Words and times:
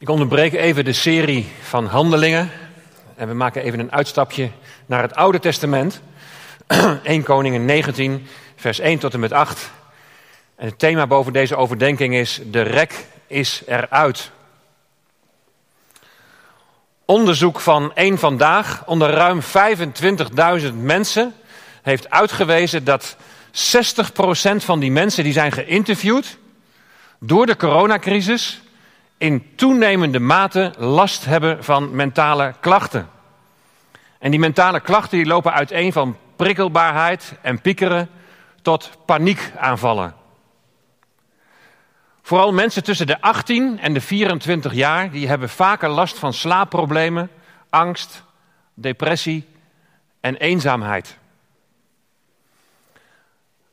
Ik 0.00 0.08
onderbreek 0.08 0.52
even 0.52 0.84
de 0.84 0.92
serie 0.92 1.48
van 1.62 1.86
handelingen 1.86 2.50
en 3.16 3.28
we 3.28 3.34
maken 3.34 3.62
even 3.62 3.78
een 3.78 3.92
uitstapje 3.92 4.50
naar 4.86 5.02
het 5.02 5.14
Oude 5.14 5.38
Testament. 5.38 6.00
1 7.02 7.22
Koningen 7.22 7.64
19, 7.64 8.26
vers 8.56 8.78
1 8.78 8.98
tot 8.98 9.14
en 9.14 9.20
met 9.20 9.32
8. 9.32 9.70
En 10.56 10.66
het 10.66 10.78
thema 10.78 11.06
boven 11.06 11.32
deze 11.32 11.56
overdenking 11.56 12.14
is: 12.14 12.40
De 12.44 12.60
rek 12.60 13.06
is 13.26 13.62
eruit. 13.66 14.30
Onderzoek 17.04 17.60
van 17.60 17.94
één 17.94 18.18
vandaag 18.18 18.86
onder 18.86 19.10
ruim 19.10 19.40
25.000 20.62 20.74
mensen 20.74 21.34
heeft 21.82 22.10
uitgewezen 22.10 22.84
dat 22.84 23.16
60% 23.52 24.56
van 24.56 24.80
die 24.80 24.90
mensen 24.90 25.24
die 25.24 25.32
zijn 25.32 25.52
geïnterviewd 25.52 26.38
door 27.18 27.46
de 27.46 27.56
coronacrisis 27.56 28.60
in 29.20 29.54
toenemende 29.54 30.20
mate 30.20 30.72
last 30.78 31.24
hebben 31.24 31.64
van 31.64 31.94
mentale 31.94 32.54
klachten. 32.60 33.08
En 34.18 34.30
die 34.30 34.40
mentale 34.40 34.80
klachten 34.80 35.18
die 35.18 35.26
lopen 35.26 35.52
uiteen 35.52 35.92
van 35.92 36.16
prikkelbaarheid 36.36 37.34
en 37.42 37.60
piekeren 37.60 38.10
tot 38.62 38.90
paniekaanvallen. 39.04 40.14
Vooral 42.22 42.52
mensen 42.52 42.84
tussen 42.84 43.06
de 43.06 43.20
18 43.20 43.78
en 43.78 43.92
de 43.92 44.00
24 44.00 44.72
jaar 44.72 45.10
die 45.10 45.28
hebben 45.28 45.48
vaker 45.48 45.88
last 45.88 46.18
van 46.18 46.32
slaapproblemen, 46.32 47.30
angst, 47.70 48.22
depressie 48.74 49.48
en 50.20 50.36
eenzaamheid. 50.36 51.18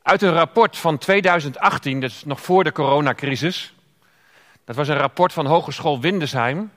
Uit 0.01 0.21
een 0.21 0.33
rapport 0.33 0.77
van 0.77 0.97
2018, 0.97 1.99
dus 1.99 2.25
nog 2.25 2.41
voor 2.41 2.63
de 2.63 2.71
coronacrisis, 2.71 3.75
dat 4.67 4.75
was 4.75 4.87
een 4.87 4.97
rapport 4.97 5.33
van 5.33 5.45
Hogeschool 5.45 5.99
Windesheim. 5.99 6.71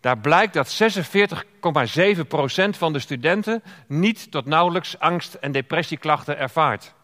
Daar 0.00 0.18
blijkt 0.18 0.54
dat 0.54 0.82
46,7% 0.82 2.78
van 2.78 2.92
de 2.92 2.98
studenten 2.98 3.62
niet 3.86 4.30
tot 4.30 4.46
nauwelijks 4.46 4.98
angst- 4.98 5.34
en 5.34 5.52
depressieklachten 5.52 6.38
ervaart. 6.38 6.94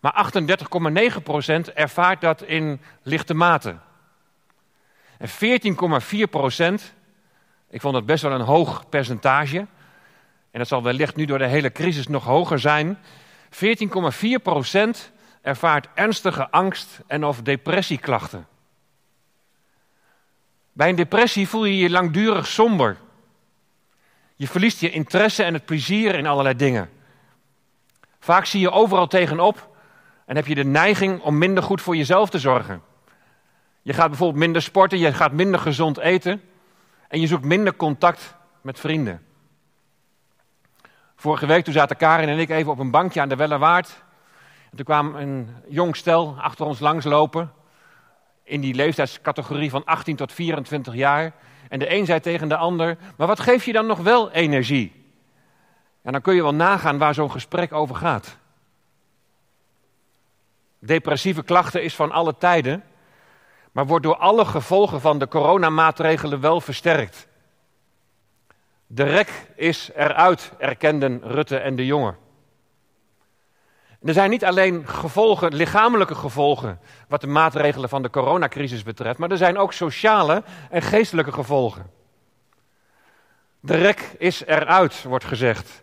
Maar 0.00 0.12
38,9% 0.12 1.72
ervaart 1.74 2.20
dat 2.20 2.42
in 2.42 2.80
lichte 3.02 3.34
mate. 3.34 3.76
En 5.18 5.28
14,4%, 5.28 6.94
ik 7.70 7.80
vond 7.80 7.94
dat 7.94 8.06
best 8.06 8.22
wel 8.22 8.32
een 8.32 8.40
hoog 8.40 8.88
percentage, 8.88 9.58
en 10.50 10.58
dat 10.58 10.68
zal 10.68 10.82
wellicht 10.82 11.16
nu 11.16 11.24
door 11.24 11.38
de 11.38 11.46
hele 11.46 11.72
crisis 11.72 12.06
nog 12.06 12.24
hoger 12.24 12.58
zijn. 12.58 12.98
14,4% 13.50 15.12
ervaart 15.42 15.88
ernstige 15.94 16.50
angst- 16.50 17.00
en 17.06 17.24
of 17.24 17.42
depressieklachten. 17.42 18.46
Bij 20.76 20.88
een 20.88 20.96
depressie 20.96 21.48
voel 21.48 21.64
je 21.64 21.76
je 21.76 21.90
langdurig 21.90 22.46
somber. 22.46 22.96
Je 24.34 24.48
verliest 24.48 24.80
je 24.80 24.90
interesse 24.90 25.42
en 25.42 25.54
het 25.54 25.64
plezier 25.64 26.14
in 26.14 26.26
allerlei 26.26 26.56
dingen. 26.56 26.90
Vaak 28.20 28.44
zie 28.44 28.60
je 28.60 28.70
overal 28.70 29.06
tegenop 29.06 29.76
en 30.26 30.36
heb 30.36 30.46
je 30.46 30.54
de 30.54 30.64
neiging 30.64 31.20
om 31.20 31.38
minder 31.38 31.62
goed 31.62 31.80
voor 31.80 31.96
jezelf 31.96 32.30
te 32.30 32.38
zorgen. 32.38 32.82
Je 33.82 33.92
gaat 33.92 34.08
bijvoorbeeld 34.08 34.38
minder 34.38 34.62
sporten, 34.62 34.98
je 34.98 35.12
gaat 35.12 35.32
minder 35.32 35.60
gezond 35.60 35.98
eten 35.98 36.42
en 37.08 37.20
je 37.20 37.26
zoekt 37.26 37.44
minder 37.44 37.76
contact 37.76 38.34
met 38.60 38.80
vrienden. 38.80 39.26
Vorige 41.14 41.46
week 41.46 41.64
toen 41.64 41.72
zaten 41.72 41.96
Karin 41.96 42.28
en 42.28 42.38
ik 42.38 42.50
even 42.50 42.72
op 42.72 42.78
een 42.78 42.90
bankje 42.90 43.20
aan 43.20 43.28
de 43.28 43.36
Wellerwaard. 43.36 44.04
En 44.70 44.76
toen 44.76 44.84
kwam 44.84 45.14
een 45.14 45.48
jong 45.68 45.96
stel 45.96 46.36
achter 46.38 46.66
ons 46.66 46.80
langslopen 46.80 47.52
in 48.46 48.60
die 48.60 48.74
leeftijdscategorie 48.74 49.70
van 49.70 49.84
18 49.84 50.16
tot 50.16 50.32
24 50.32 50.94
jaar. 50.94 51.32
En 51.68 51.78
de 51.78 51.94
een 51.94 52.06
zei 52.06 52.20
tegen 52.20 52.48
de 52.48 52.56
ander, 52.56 52.96
maar 53.16 53.26
wat 53.26 53.40
geeft 53.40 53.64
je 53.64 53.72
dan 53.72 53.86
nog 53.86 53.98
wel 53.98 54.30
energie? 54.30 55.04
En 56.02 56.12
dan 56.12 56.20
kun 56.20 56.34
je 56.34 56.42
wel 56.42 56.54
nagaan 56.54 56.98
waar 56.98 57.14
zo'n 57.14 57.30
gesprek 57.30 57.72
over 57.72 57.96
gaat. 57.96 58.38
Depressieve 60.78 61.42
klachten 61.42 61.82
is 61.82 61.94
van 61.94 62.12
alle 62.12 62.36
tijden, 62.38 62.84
maar 63.72 63.86
wordt 63.86 64.04
door 64.04 64.16
alle 64.16 64.44
gevolgen 64.44 65.00
van 65.00 65.18
de 65.18 65.28
coronamaatregelen 65.28 66.40
wel 66.40 66.60
versterkt. 66.60 67.28
De 68.86 69.04
rek 69.04 69.46
is 69.56 69.90
eruit, 69.94 70.52
erkenden 70.58 71.20
Rutte 71.22 71.56
en 71.56 71.76
de 71.76 71.86
jongen. 71.86 72.16
Er 74.06 74.12
zijn 74.12 74.30
niet 74.30 74.44
alleen 74.44 74.88
gevolgen, 74.88 75.54
lichamelijke 75.54 76.14
gevolgen, 76.14 76.80
wat 77.08 77.20
de 77.20 77.26
maatregelen 77.26 77.88
van 77.88 78.02
de 78.02 78.10
coronacrisis 78.10 78.82
betreft, 78.82 79.18
maar 79.18 79.30
er 79.30 79.36
zijn 79.36 79.58
ook 79.58 79.72
sociale 79.72 80.42
en 80.70 80.82
geestelijke 80.82 81.32
gevolgen. 81.32 81.90
De 83.60 83.76
rek 83.76 84.14
is 84.18 84.44
eruit, 84.44 85.02
wordt 85.02 85.24
gezegd. 85.24 85.82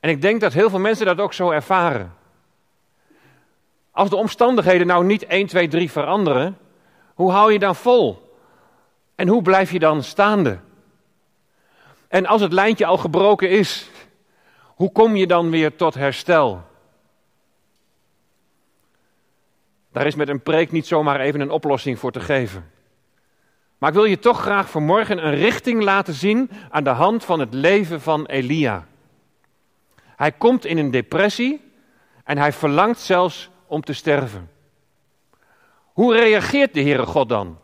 En 0.00 0.10
ik 0.10 0.22
denk 0.22 0.40
dat 0.40 0.52
heel 0.52 0.70
veel 0.70 0.78
mensen 0.78 1.06
dat 1.06 1.18
ook 1.18 1.32
zo 1.32 1.50
ervaren. 1.50 2.14
Als 3.90 4.10
de 4.10 4.16
omstandigheden 4.16 4.86
nou 4.86 5.04
niet 5.04 5.26
1, 5.26 5.46
2, 5.46 5.68
3 5.68 5.90
veranderen, 5.90 6.58
hoe 7.14 7.30
hou 7.30 7.52
je 7.52 7.58
dan 7.58 7.76
vol? 7.76 8.36
En 9.14 9.28
hoe 9.28 9.42
blijf 9.42 9.72
je 9.72 9.78
dan 9.78 10.02
staande? 10.02 10.58
En 12.08 12.26
als 12.26 12.40
het 12.40 12.52
lijntje 12.52 12.86
al 12.86 12.98
gebroken 12.98 13.50
is, 13.50 13.90
hoe 14.64 14.92
kom 14.92 15.16
je 15.16 15.26
dan 15.26 15.50
weer 15.50 15.76
tot 15.76 15.94
herstel? 15.94 16.70
Daar 19.92 20.06
is 20.06 20.14
met 20.14 20.28
een 20.28 20.42
preek 20.42 20.72
niet 20.72 20.86
zomaar 20.86 21.20
even 21.20 21.40
een 21.40 21.50
oplossing 21.50 21.98
voor 21.98 22.12
te 22.12 22.20
geven. 22.20 22.70
Maar 23.78 23.88
ik 23.88 23.96
wil 23.96 24.04
je 24.04 24.18
toch 24.18 24.40
graag 24.40 24.70
vanmorgen 24.70 25.26
een 25.26 25.34
richting 25.34 25.82
laten 25.82 26.14
zien 26.14 26.50
aan 26.70 26.84
de 26.84 26.90
hand 26.90 27.24
van 27.24 27.40
het 27.40 27.54
leven 27.54 28.00
van 28.00 28.26
Elia. 28.26 28.86
Hij 30.04 30.32
komt 30.32 30.64
in 30.64 30.78
een 30.78 30.90
depressie 30.90 31.72
en 32.24 32.38
hij 32.38 32.52
verlangt 32.52 33.00
zelfs 33.00 33.50
om 33.66 33.82
te 33.82 33.92
sterven. 33.92 34.50
Hoe 35.82 36.14
reageert 36.14 36.74
de 36.74 36.82
Heere 36.82 37.06
God 37.06 37.28
dan? 37.28 37.58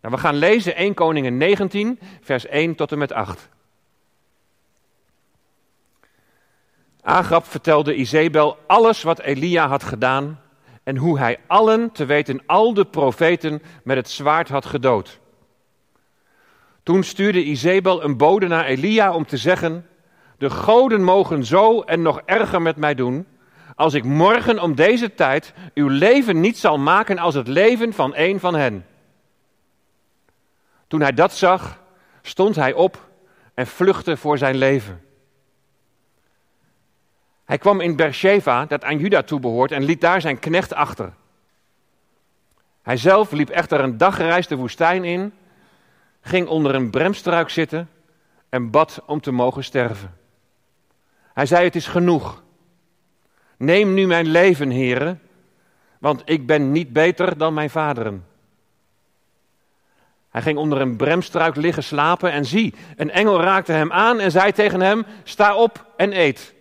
Nou, 0.00 0.14
we 0.14 0.20
gaan 0.20 0.34
lezen 0.34 0.76
1 0.76 0.94
Koningen 0.94 1.36
19, 1.36 1.98
vers 2.20 2.46
1 2.46 2.74
tot 2.74 2.92
en 2.92 2.98
met 2.98 3.12
8. 3.12 3.48
Agab 7.02 7.46
vertelde 7.46 7.94
Izebel 7.94 8.58
alles 8.66 9.02
wat 9.02 9.18
Elia 9.18 9.68
had 9.68 9.82
gedaan 9.82 10.43
en 10.84 10.96
hoe 10.96 11.18
hij 11.18 11.38
allen, 11.46 11.92
te 11.92 12.04
weten 12.04 12.42
al 12.46 12.74
de 12.74 12.84
profeten, 12.84 13.62
met 13.84 13.96
het 13.96 14.10
zwaard 14.10 14.48
had 14.48 14.66
gedood. 14.66 15.20
Toen 16.82 17.02
stuurde 17.02 17.44
Izebel 17.44 18.04
een 18.04 18.16
bode 18.16 18.46
naar 18.46 18.64
Elia 18.64 19.12
om 19.12 19.26
te 19.26 19.36
zeggen: 19.36 19.86
De 20.38 20.50
goden 20.50 21.02
mogen 21.02 21.44
zo 21.44 21.80
en 21.80 22.02
nog 22.02 22.20
erger 22.24 22.62
met 22.62 22.76
mij 22.76 22.94
doen, 22.94 23.26
als 23.74 23.94
ik 23.94 24.04
morgen 24.04 24.58
om 24.58 24.74
deze 24.74 25.14
tijd 25.14 25.54
uw 25.74 25.88
leven 25.88 26.40
niet 26.40 26.58
zal 26.58 26.78
maken 26.78 27.18
als 27.18 27.34
het 27.34 27.48
leven 27.48 27.92
van 27.92 28.12
een 28.14 28.40
van 28.40 28.54
hen. 28.54 28.86
Toen 30.86 31.00
hij 31.00 31.12
dat 31.12 31.32
zag, 31.32 31.80
stond 32.22 32.56
hij 32.56 32.72
op 32.72 33.08
en 33.54 33.66
vluchtte 33.66 34.16
voor 34.16 34.38
zijn 34.38 34.56
leven. 34.56 35.02
Hij 37.44 37.58
kwam 37.58 37.80
in 37.80 37.96
Beersheba, 37.96 38.66
dat 38.66 38.84
aan 38.84 38.98
Juda 38.98 39.22
toebehoort, 39.22 39.72
en 39.72 39.82
liet 39.82 40.00
daar 40.00 40.20
zijn 40.20 40.38
knecht 40.38 40.74
achter. 40.74 41.12
Hij 42.82 42.96
zelf 42.96 43.30
liep 43.30 43.48
echter 43.48 43.80
een 43.80 43.98
dagreis 43.98 44.46
de 44.46 44.56
woestijn 44.56 45.04
in, 45.04 45.32
ging 46.20 46.48
onder 46.48 46.74
een 46.74 46.90
bremstruik 46.90 47.48
zitten 47.48 47.88
en 48.48 48.70
bad 48.70 49.02
om 49.06 49.20
te 49.20 49.30
mogen 49.30 49.64
sterven. 49.64 50.14
Hij 51.32 51.46
zei: 51.46 51.64
Het 51.64 51.74
is 51.74 51.86
genoeg. 51.86 52.42
Neem 53.56 53.94
nu 53.94 54.06
mijn 54.06 54.26
leven, 54.26 54.70
heren, 54.70 55.20
want 55.98 56.22
ik 56.24 56.46
ben 56.46 56.72
niet 56.72 56.92
beter 56.92 57.38
dan 57.38 57.54
mijn 57.54 57.70
vaderen. 57.70 58.26
Hij 60.30 60.42
ging 60.42 60.58
onder 60.58 60.80
een 60.80 60.96
bremstruik 60.96 61.56
liggen 61.56 61.82
slapen 61.82 62.32
en 62.32 62.44
zie, 62.44 62.74
een 62.96 63.10
engel 63.10 63.40
raakte 63.40 63.72
hem 63.72 63.92
aan 63.92 64.20
en 64.20 64.30
zei 64.30 64.52
tegen 64.52 64.80
hem: 64.80 65.04
Sta 65.22 65.56
op 65.56 65.86
en 65.96 66.18
eet. 66.18 66.54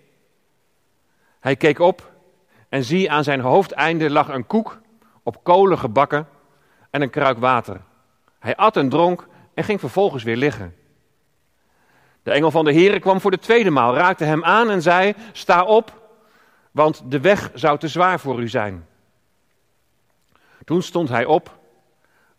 Hij 1.44 1.56
keek 1.56 1.80
op 1.80 2.12
en 2.70 2.84
zie 2.84 3.12
aan 3.12 3.24
zijn 3.24 3.40
hoofdeinde 3.40 4.10
lag 4.10 4.28
een 4.28 4.48
koek 4.48 4.82
op 5.24 5.44
kolen 5.44 5.78
gebakken 5.78 6.28
en 6.90 7.02
een 7.02 7.10
kruik 7.10 7.38
water. 7.38 7.82
Hij 8.40 8.56
at 8.56 8.78
en 8.78 8.90
dronk 8.90 9.28
en 9.54 9.64
ging 9.64 9.80
vervolgens 9.80 10.24
weer 10.24 10.36
liggen. 10.36 10.76
De 12.24 12.32
engel 12.32 12.52
van 12.52 12.66
de 12.66 12.74
Heere 12.74 13.00
kwam 13.00 13.22
voor 13.22 13.32
de 13.32 13.40
tweede 13.40 13.70
maal, 13.70 13.96
raakte 13.96 14.24
hem 14.24 14.44
aan 14.44 14.70
en 14.70 14.82
zei: 14.82 15.14
Sta 15.32 15.64
op, 15.64 16.10
want 16.72 17.04
de 17.06 17.20
weg 17.20 17.52
zou 17.54 17.78
te 17.78 17.88
zwaar 17.88 18.20
voor 18.20 18.42
u 18.42 18.48
zijn. 18.48 18.88
Toen 20.66 20.82
stond 20.82 21.10
hij 21.10 21.26
op, 21.26 21.60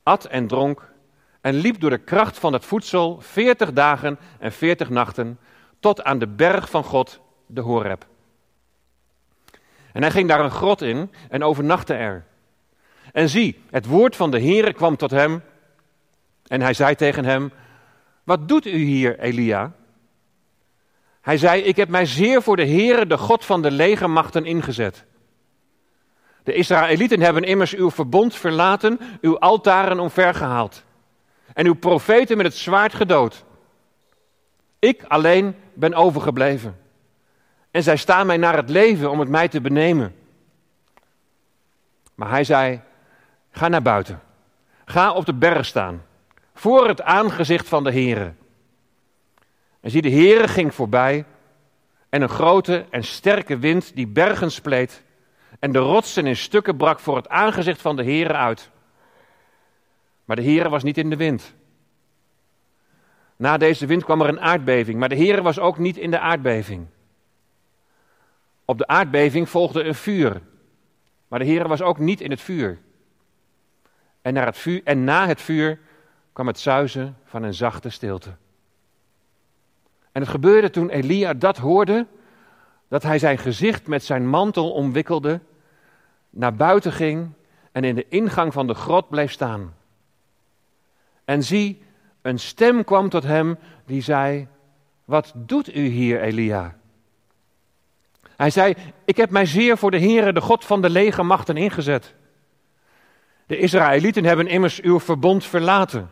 at 0.03 0.25
en 0.25 0.47
dronk 0.47 0.93
en 1.41 1.55
liep 1.55 1.81
door 1.81 1.91
de 1.91 2.05
kracht 2.05 2.39
van 2.39 2.53
het 2.53 2.65
voedsel 2.65 3.21
veertig 3.21 3.73
dagen 3.73 4.19
en 4.39 4.53
veertig 4.53 4.91
nachten 4.91 5.39
tot 5.81 6.05
aan 6.05 6.19
de 6.19 6.29
berg 6.29 6.71
van 6.71 6.85
God, 6.85 7.21
de 7.47 7.61
Horeb. 7.61 8.13
En 9.95 10.03
hij 10.03 10.11
ging 10.11 10.29
daar 10.29 10.41
een 10.41 10.51
grot 10.51 10.83
in 10.83 11.11
en 11.29 11.43
overnachtte 11.43 11.95
er. 11.95 12.25
En 13.13 13.29
zie, 13.29 13.63
het 13.71 13.87
woord 13.87 14.17
van 14.17 14.31
de 14.31 14.41
Heere 14.41 14.73
kwam 14.73 14.97
tot 14.97 15.11
hem. 15.11 15.43
En 16.47 16.61
hij 16.61 16.75
zei 16.75 16.95
tegen 16.95 17.25
hem: 17.25 17.53
Wat 18.25 18.49
doet 18.49 18.67
u 18.67 18.77
hier, 18.77 19.19
Elia? 19.19 19.73
Hij 21.21 21.37
zei: 21.37 21.63
Ik 21.63 21.77
heb 21.77 21.89
mij 21.89 22.07
zeer 22.07 22.43
voor 22.43 22.57
de 22.57 22.67
Heere, 22.67 23.07
de 23.07 23.19
God 23.19 23.45
van 23.45 23.63
de 23.63 23.71
legermachten, 23.71 24.45
ingezet. 24.45 25.05
De 26.43 26.55
Israëlieten 26.55 27.21
hebben 27.21 27.43
immers 27.43 27.75
uw 27.75 27.91
verbond 27.91 28.35
verlaten, 28.35 29.01
uw 29.21 29.39
altaren 29.39 30.01
omvergehaald. 30.01 30.85
En 31.53 31.67
uw 31.67 31.75
profeten 31.75 32.37
met 32.37 32.47
het 32.47 32.57
zwaard 32.57 32.95
gedood. 32.95 33.45
Ik 34.79 35.05
alleen 35.09 35.57
ben 35.75 35.95
overgebleven. 35.95 36.84
En 37.75 37.83
zij 37.83 37.97
staan 37.97 38.27
mij 38.27 38.37
naar 38.37 38.57
het 38.57 38.69
leven 38.69 39.11
om 39.11 39.21
het 39.21 39.29
mij 39.29 39.49
te 39.49 39.61
benemen. 39.61 40.15
Maar 42.15 42.29
hij 42.31 42.45
zei: 42.45 42.81
Ga 43.51 43.69
naar 43.69 43.83
buiten. 43.83 44.21
Ga 44.85 45.13
op 45.13 45.27
de 45.27 45.35
berg 45.35 45.67
staan. 45.67 46.03
Voor 46.55 46.89
het 46.89 47.03
aangezicht 47.03 47.69
van 47.69 47.85
de 47.85 47.93
Heere. 47.93 48.33
En 49.81 49.91
zie, 49.91 50.03
de 50.03 50.11
Heere 50.11 50.49
ging 50.49 50.75
voorbij. 50.75 51.25
En 52.09 52.23
een 52.23 52.29
grote 52.29 52.87
en 52.91 53.05
sterke 53.05 53.59
wind 53.59 53.95
die 53.95 54.07
bergen 54.07 54.51
spleet. 54.51 55.03
En 55.59 55.73
de 55.73 55.79
rotsen 55.79 56.27
in 56.27 56.37
stukken 56.37 56.77
brak 56.77 57.01
voor 57.01 57.17
het 57.17 57.29
aangezicht 57.29 57.81
van 57.81 57.97
de 57.97 58.05
Heere 58.05 58.35
uit. 58.35 58.71
Maar 60.25 60.37
de 60.37 60.45
Heere 60.45 60.69
was 60.69 60.83
niet 60.83 60.99
in 60.99 61.11
de 61.11 61.17
wind. 61.17 61.55
Na 63.37 63.57
deze 63.57 63.87
wind 63.87 64.05
kwam 64.05 64.21
er 64.21 64.29
een 64.29 64.41
aardbeving, 64.41 64.99
maar 64.99 65.09
de 65.09 65.17
Heere 65.17 65.43
was 65.43 65.59
ook 65.59 65.79
niet 65.79 65.97
in 65.97 66.11
de 66.11 66.19
aardbeving. 66.19 66.87
Op 68.65 68.79
de 68.79 68.87
aardbeving 68.87 69.49
volgde 69.49 69.83
een 69.83 69.95
vuur, 69.95 70.43
maar 71.29 71.39
de 71.39 71.45
Heere 71.45 71.69
was 71.69 71.83
ook 71.83 71.99
niet 71.99 72.21
in 72.21 72.31
het 72.31 72.41
vuur. 72.41 72.79
En, 74.23 74.35
naar 74.35 74.47
het 74.47 74.57
vuur. 74.57 74.81
en 74.85 75.05
na 75.05 75.27
het 75.27 75.41
vuur 75.41 75.79
kwam 76.33 76.47
het 76.47 76.59
zuizen 76.59 77.17
van 77.25 77.43
een 77.43 77.55
zachte 77.55 77.89
stilte. 77.89 78.31
En 80.13 80.21
het 80.21 80.31
gebeurde 80.31 80.71
toen 80.71 80.91
Elia 80.91 81.35
dat 81.35 81.57
hoorde, 81.57 82.07
dat 82.89 83.03
hij 83.03 83.19
zijn 83.19 83.39
gezicht 83.39 83.87
met 83.87 84.05
zijn 84.05 84.29
mantel 84.29 84.73
omwikkelde, 84.73 85.41
naar 86.31 86.55
buiten 86.55 86.93
ging 86.93 87.31
en 87.73 87.85
in 87.85 87.95
de 87.95 88.09
ingang 88.09 88.53
van 88.53 88.67
de 88.67 88.75
grot 88.75 89.09
bleef 89.09 89.33
staan. 89.33 89.75
En 91.25 91.43
zie, 91.43 91.83
een 92.23 92.39
stem 92.39 92.85
kwam 92.85 93.09
tot 93.09 93.23
hem 93.23 93.59
die 93.87 94.03
zei: 94.03 94.49
Wat 95.05 95.33
doet 95.37 95.75
u 95.75 95.81
hier, 95.81 96.21
Elia? 96.21 96.77
Hij 98.37 98.51
zei: 98.51 98.75
Ik 99.05 99.17
heb 99.17 99.31
mij 99.31 99.47
zeer 99.47 99.79
voor 99.79 99.91
de 99.91 100.01
Heere, 100.01 100.33
de 100.33 100.41
God 100.41 100.65
van 100.65 100.83
de 100.83 100.91
legermachten, 100.91 101.57
ingezet. 101.57 102.15
De 103.47 103.59
Israëlieten 103.59 104.25
hebben 104.25 104.47
immers 104.47 104.81
uw 104.81 105.01
verbond 105.01 105.45
verlaten, 105.45 106.11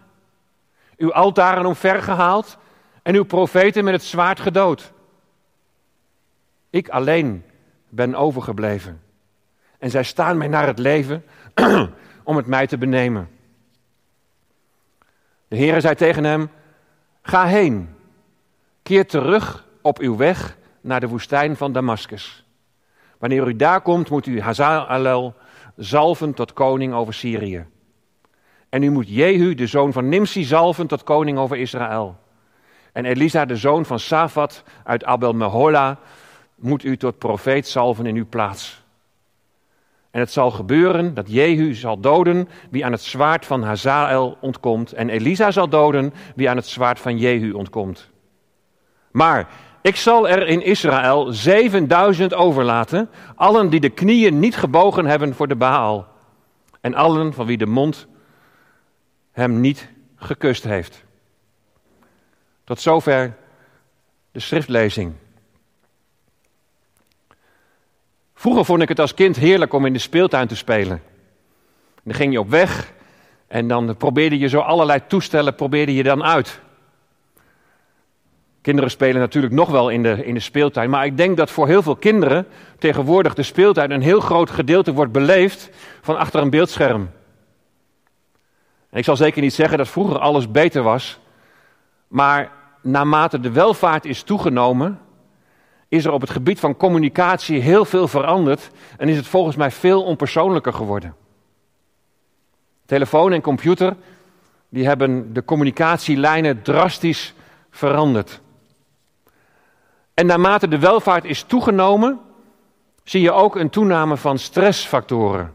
uw 0.96 1.12
altaren 1.12 1.66
omvergehaald 1.66 2.58
en 3.02 3.14
uw 3.14 3.24
profeten 3.24 3.84
met 3.84 3.94
het 3.94 4.02
zwaard 4.02 4.40
gedood. 4.40 4.92
Ik 6.70 6.88
alleen 6.88 7.44
ben 7.88 8.14
overgebleven. 8.14 9.02
En 9.78 9.90
zij 9.90 10.02
staan 10.02 10.38
mij 10.38 10.48
naar 10.48 10.66
het 10.66 10.78
leven 10.78 11.24
om 12.24 12.36
het 12.36 12.46
mij 12.46 12.66
te 12.66 12.78
benemen. 12.78 13.30
De 15.48 15.56
Heere 15.56 15.80
zei 15.80 15.94
tegen 15.94 16.24
hem: 16.24 16.50
Ga 17.22 17.46
heen, 17.46 17.94
keer 18.82 19.06
terug 19.06 19.66
op 19.80 19.98
uw 19.98 20.16
weg 20.16 20.56
naar 20.82 21.00
de 21.00 21.08
woestijn 21.08 21.56
van 21.56 21.72
Damascus. 21.72 22.44
Wanneer 23.18 23.48
u 23.48 23.56
daar 23.56 23.80
komt, 23.80 24.10
moet 24.10 24.26
u 24.26 24.40
Hazael 24.40 25.34
zalven 25.76 26.34
tot 26.34 26.52
koning 26.52 26.94
over 26.94 27.14
Syrië. 27.14 27.66
En 28.68 28.82
u 28.82 28.90
moet 28.90 29.08
Jehu, 29.08 29.54
de 29.54 29.66
zoon 29.66 29.92
van 29.92 30.08
Nimsi, 30.08 30.44
zalven 30.44 30.86
tot 30.86 31.02
koning 31.02 31.38
over 31.38 31.56
Israël. 31.56 32.16
En 32.92 33.04
Elisa, 33.04 33.44
de 33.44 33.56
zoon 33.56 33.84
van 33.84 33.98
Safat 33.98 34.62
uit 34.84 35.04
Abel 35.04 35.32
Mehola, 35.32 35.98
moet 36.54 36.84
u 36.84 36.96
tot 36.96 37.18
profeet 37.18 37.68
zalven 37.68 38.06
in 38.06 38.16
uw 38.16 38.26
plaats. 38.28 38.82
En 40.10 40.20
het 40.20 40.30
zal 40.30 40.50
gebeuren 40.50 41.14
dat 41.14 41.32
Jehu 41.32 41.74
zal 41.74 42.00
doden 42.00 42.48
wie 42.70 42.84
aan 42.84 42.92
het 42.92 43.02
zwaard 43.02 43.46
van 43.46 43.62
Hazael 43.62 44.36
ontkomt. 44.40 44.92
En 44.92 45.08
Elisa 45.08 45.50
zal 45.50 45.68
doden 45.68 46.12
wie 46.34 46.50
aan 46.50 46.56
het 46.56 46.66
zwaard 46.66 46.98
van 47.00 47.18
Jehu 47.18 47.52
ontkomt. 47.52 48.10
Maar 49.10 49.48
ik 49.82 49.96
zal 49.96 50.28
er 50.28 50.46
in 50.46 50.62
Israël 50.62 51.32
7000 51.32 52.34
overlaten, 52.34 53.10
allen 53.34 53.70
die 53.70 53.80
de 53.80 53.90
knieën 53.90 54.38
niet 54.38 54.56
gebogen 54.56 55.06
hebben 55.06 55.34
voor 55.34 55.48
de 55.48 55.56
Baal. 55.56 56.08
En 56.80 56.94
allen 56.94 57.32
van 57.32 57.46
wie 57.46 57.58
de 57.58 57.66
mond 57.66 58.06
hem 59.32 59.60
niet 59.60 59.88
gekust 60.16 60.64
heeft. 60.64 61.04
Tot 62.64 62.80
zover 62.80 63.36
de 64.32 64.40
schriftlezing. 64.40 65.14
Vroeger 68.34 68.64
vond 68.64 68.82
ik 68.82 68.88
het 68.88 69.00
als 69.00 69.14
kind 69.14 69.36
heerlijk 69.36 69.72
om 69.72 69.86
in 69.86 69.92
de 69.92 69.98
speeltuin 69.98 70.48
te 70.48 70.56
spelen. 70.56 71.02
Dan 72.02 72.14
ging 72.14 72.32
je 72.32 72.40
op 72.40 72.50
weg 72.50 72.92
en 73.46 73.68
dan 73.68 73.96
probeerde 73.96 74.38
je 74.38 74.48
zo 74.48 74.58
allerlei 74.58 75.00
toestellen 75.06 75.54
probeerde 75.54 75.94
je 75.94 76.02
dan 76.02 76.24
uit. 76.24 76.60
Kinderen 78.62 78.90
spelen 78.90 79.20
natuurlijk 79.20 79.52
nog 79.52 79.70
wel 79.70 79.88
in 79.88 80.02
de, 80.02 80.24
in 80.24 80.34
de 80.34 80.40
speeltuin, 80.40 80.90
maar 80.90 81.04
ik 81.04 81.16
denk 81.16 81.36
dat 81.36 81.50
voor 81.50 81.66
heel 81.66 81.82
veel 81.82 81.96
kinderen 81.96 82.46
tegenwoordig 82.78 83.34
de 83.34 83.42
speeltuin 83.42 83.90
een 83.90 84.02
heel 84.02 84.20
groot 84.20 84.50
gedeelte 84.50 84.92
wordt 84.92 85.12
beleefd 85.12 85.70
van 86.00 86.16
achter 86.16 86.40
een 86.40 86.50
beeldscherm. 86.50 87.10
En 88.90 88.98
ik 88.98 89.04
zal 89.04 89.16
zeker 89.16 89.42
niet 89.42 89.54
zeggen 89.54 89.78
dat 89.78 89.88
vroeger 89.88 90.18
alles 90.18 90.50
beter 90.50 90.82
was, 90.82 91.20
maar 92.08 92.50
naarmate 92.82 93.40
de 93.40 93.50
welvaart 93.50 94.04
is 94.04 94.22
toegenomen, 94.22 95.00
is 95.88 96.04
er 96.04 96.12
op 96.12 96.20
het 96.20 96.30
gebied 96.30 96.60
van 96.60 96.76
communicatie 96.76 97.60
heel 97.60 97.84
veel 97.84 98.08
veranderd 98.08 98.70
en 98.96 99.08
is 99.08 99.16
het 99.16 99.26
volgens 99.26 99.56
mij 99.56 99.70
veel 99.70 100.02
onpersoonlijker 100.02 100.72
geworden. 100.72 101.14
Telefoon 102.86 103.32
en 103.32 103.40
computer 103.40 103.96
die 104.68 104.86
hebben 104.86 105.32
de 105.32 105.44
communicatielijnen 105.44 106.62
drastisch 106.62 107.34
veranderd. 107.70 108.41
En 110.14 110.26
naarmate 110.26 110.68
de 110.68 110.78
welvaart 110.78 111.24
is 111.24 111.42
toegenomen, 111.42 112.20
zie 113.04 113.20
je 113.20 113.32
ook 113.32 113.56
een 113.56 113.70
toename 113.70 114.16
van 114.16 114.38
stressfactoren. 114.38 115.52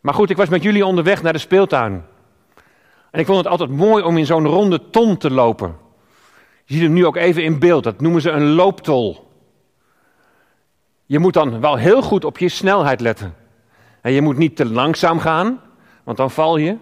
Maar 0.00 0.14
goed, 0.14 0.30
ik 0.30 0.36
was 0.36 0.48
met 0.48 0.62
jullie 0.62 0.86
onderweg 0.86 1.22
naar 1.22 1.32
de 1.32 1.38
speeltuin. 1.38 2.04
En 3.10 3.20
ik 3.20 3.26
vond 3.26 3.38
het 3.38 3.46
altijd 3.46 3.70
mooi 3.70 4.04
om 4.04 4.16
in 4.16 4.26
zo'n 4.26 4.46
ronde 4.46 4.90
ton 4.90 5.16
te 5.16 5.30
lopen. 5.30 5.76
Je 6.64 6.74
ziet 6.74 6.82
hem 6.82 6.92
nu 6.92 7.06
ook 7.06 7.16
even 7.16 7.44
in 7.44 7.58
beeld, 7.58 7.84
dat 7.84 8.00
noemen 8.00 8.20
ze 8.20 8.30
een 8.30 8.52
looptol. 8.52 9.30
Je 11.06 11.18
moet 11.18 11.34
dan 11.34 11.60
wel 11.60 11.76
heel 11.76 12.02
goed 12.02 12.24
op 12.24 12.38
je 12.38 12.48
snelheid 12.48 13.00
letten. 13.00 13.34
En 14.00 14.12
je 14.12 14.22
moet 14.22 14.36
niet 14.36 14.56
te 14.56 14.66
langzaam 14.66 15.18
gaan, 15.18 15.60
want 16.04 16.16
dan 16.16 16.30
val 16.30 16.56
je. 16.56 16.76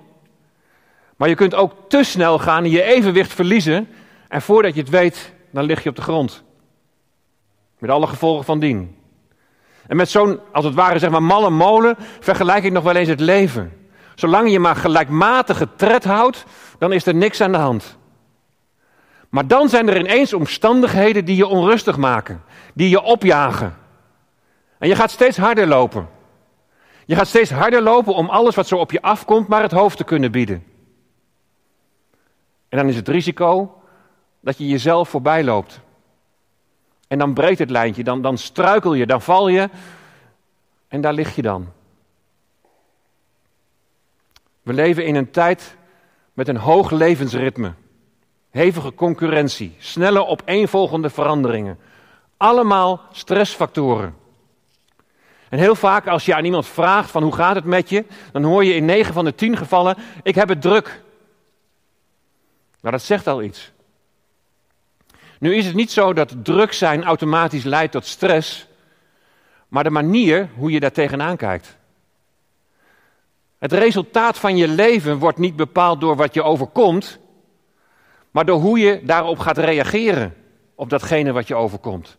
Maar 1.16 1.28
je 1.28 1.34
kunt 1.34 1.54
ook 1.54 1.72
te 1.88 2.02
snel 2.02 2.38
gaan 2.38 2.64
en 2.64 2.70
je 2.70 2.82
evenwicht 2.82 3.32
verliezen. 3.32 3.88
En 4.28 4.42
voordat 4.42 4.74
je 4.74 4.80
het 4.80 4.90
weet, 4.90 5.32
dan 5.54 5.64
lig 5.64 5.82
je 5.82 5.88
op 5.88 5.96
de 5.96 6.02
grond. 6.02 6.42
Met 7.78 7.90
alle 7.90 8.06
gevolgen 8.06 8.44
van 8.44 8.58
dien. 8.58 8.96
En 9.86 9.96
met 9.96 10.08
zo'n, 10.08 10.40
als 10.52 10.64
het 10.64 10.74
ware, 10.74 10.98
zeg 10.98 11.10
maar, 11.10 11.22
malle 11.22 11.50
molen, 11.50 11.96
vergelijk 12.20 12.64
ik 12.64 12.72
nog 12.72 12.84
wel 12.84 12.94
eens 12.94 13.08
het 13.08 13.20
leven. 13.20 13.72
Zolang 14.14 14.50
je 14.50 14.58
maar 14.58 14.76
gelijkmatige 14.76 15.68
tred 15.76 16.04
houdt, 16.04 16.44
dan 16.78 16.92
is 16.92 17.06
er 17.06 17.14
niks 17.14 17.40
aan 17.40 17.52
de 17.52 17.58
hand. 17.58 17.98
Maar 19.28 19.46
dan 19.46 19.68
zijn 19.68 19.88
er 19.88 19.98
ineens 19.98 20.32
omstandigheden 20.32 21.24
die 21.24 21.36
je 21.36 21.46
onrustig 21.46 21.96
maken, 21.96 22.42
die 22.74 22.88
je 22.88 23.02
opjagen. 23.02 23.76
En 24.78 24.88
je 24.88 24.96
gaat 24.96 25.10
steeds 25.10 25.36
harder 25.36 25.66
lopen. 25.66 26.08
Je 27.06 27.14
gaat 27.14 27.26
steeds 27.26 27.50
harder 27.50 27.82
lopen 27.82 28.14
om 28.14 28.28
alles 28.28 28.54
wat 28.54 28.66
zo 28.66 28.76
op 28.76 28.90
je 28.90 29.02
afkomt 29.02 29.48
maar 29.48 29.62
het 29.62 29.72
hoofd 29.72 29.96
te 29.96 30.04
kunnen 30.04 30.30
bieden. 30.30 30.64
En 32.68 32.78
dan 32.78 32.88
is 32.88 32.96
het 32.96 33.08
risico 33.08 33.82
dat 34.44 34.58
je 34.58 34.68
jezelf 34.68 35.08
voorbij 35.08 35.44
loopt. 35.44 35.80
En 37.08 37.18
dan 37.18 37.34
breekt 37.34 37.58
het 37.58 37.70
lijntje, 37.70 38.04
dan, 38.04 38.22
dan 38.22 38.38
struikel 38.38 38.94
je, 38.94 39.06
dan 39.06 39.22
val 39.22 39.48
je 39.48 39.68
en 40.88 41.00
daar 41.00 41.12
lig 41.12 41.36
je 41.36 41.42
dan. 41.42 41.72
We 44.62 44.72
leven 44.72 45.06
in 45.06 45.14
een 45.14 45.30
tijd 45.30 45.76
met 46.32 46.48
een 46.48 46.56
hoog 46.56 46.90
levensritme. 46.90 47.72
Hevige 48.50 48.94
concurrentie, 48.94 49.74
snelle 49.78 50.26
opeenvolgende 50.26 51.10
veranderingen. 51.10 51.78
Allemaal 52.36 53.00
stressfactoren. 53.12 54.16
En 55.48 55.58
heel 55.58 55.74
vaak 55.74 56.06
als 56.06 56.24
je 56.24 56.34
aan 56.34 56.44
iemand 56.44 56.66
vraagt 56.66 57.10
van 57.10 57.22
hoe 57.22 57.34
gaat 57.34 57.54
het 57.54 57.64
met 57.64 57.88
je, 57.88 58.04
dan 58.32 58.42
hoor 58.42 58.64
je 58.64 58.74
in 58.74 58.84
9 58.84 59.14
van 59.14 59.24
de 59.24 59.34
10 59.34 59.56
gevallen, 59.56 59.96
ik 60.22 60.34
heb 60.34 60.48
het 60.48 60.60
druk. 60.60 61.02
Maar 62.80 62.92
dat 62.92 63.02
zegt 63.02 63.26
al 63.26 63.42
iets. 63.42 63.73
Nu 65.44 65.54
is 65.54 65.66
het 65.66 65.74
niet 65.74 65.92
zo 65.92 66.12
dat 66.12 66.44
druk 66.44 66.72
zijn 66.72 67.04
automatisch 67.04 67.64
leidt 67.64 67.92
tot 67.92 68.06
stress, 68.06 68.66
maar 69.68 69.84
de 69.84 69.90
manier 69.90 70.48
hoe 70.56 70.70
je 70.70 70.80
daar 70.80 70.92
tegenaan 70.92 71.36
kijkt. 71.36 71.76
Het 73.58 73.72
resultaat 73.72 74.38
van 74.38 74.56
je 74.56 74.68
leven 74.68 75.18
wordt 75.18 75.38
niet 75.38 75.56
bepaald 75.56 76.00
door 76.00 76.16
wat 76.16 76.34
je 76.34 76.42
overkomt, 76.42 77.18
maar 78.30 78.44
door 78.44 78.60
hoe 78.60 78.78
je 78.78 79.00
daarop 79.02 79.38
gaat 79.38 79.58
reageren, 79.58 80.34
op 80.74 80.90
datgene 80.90 81.32
wat 81.32 81.48
je 81.48 81.54
overkomt. 81.54 82.16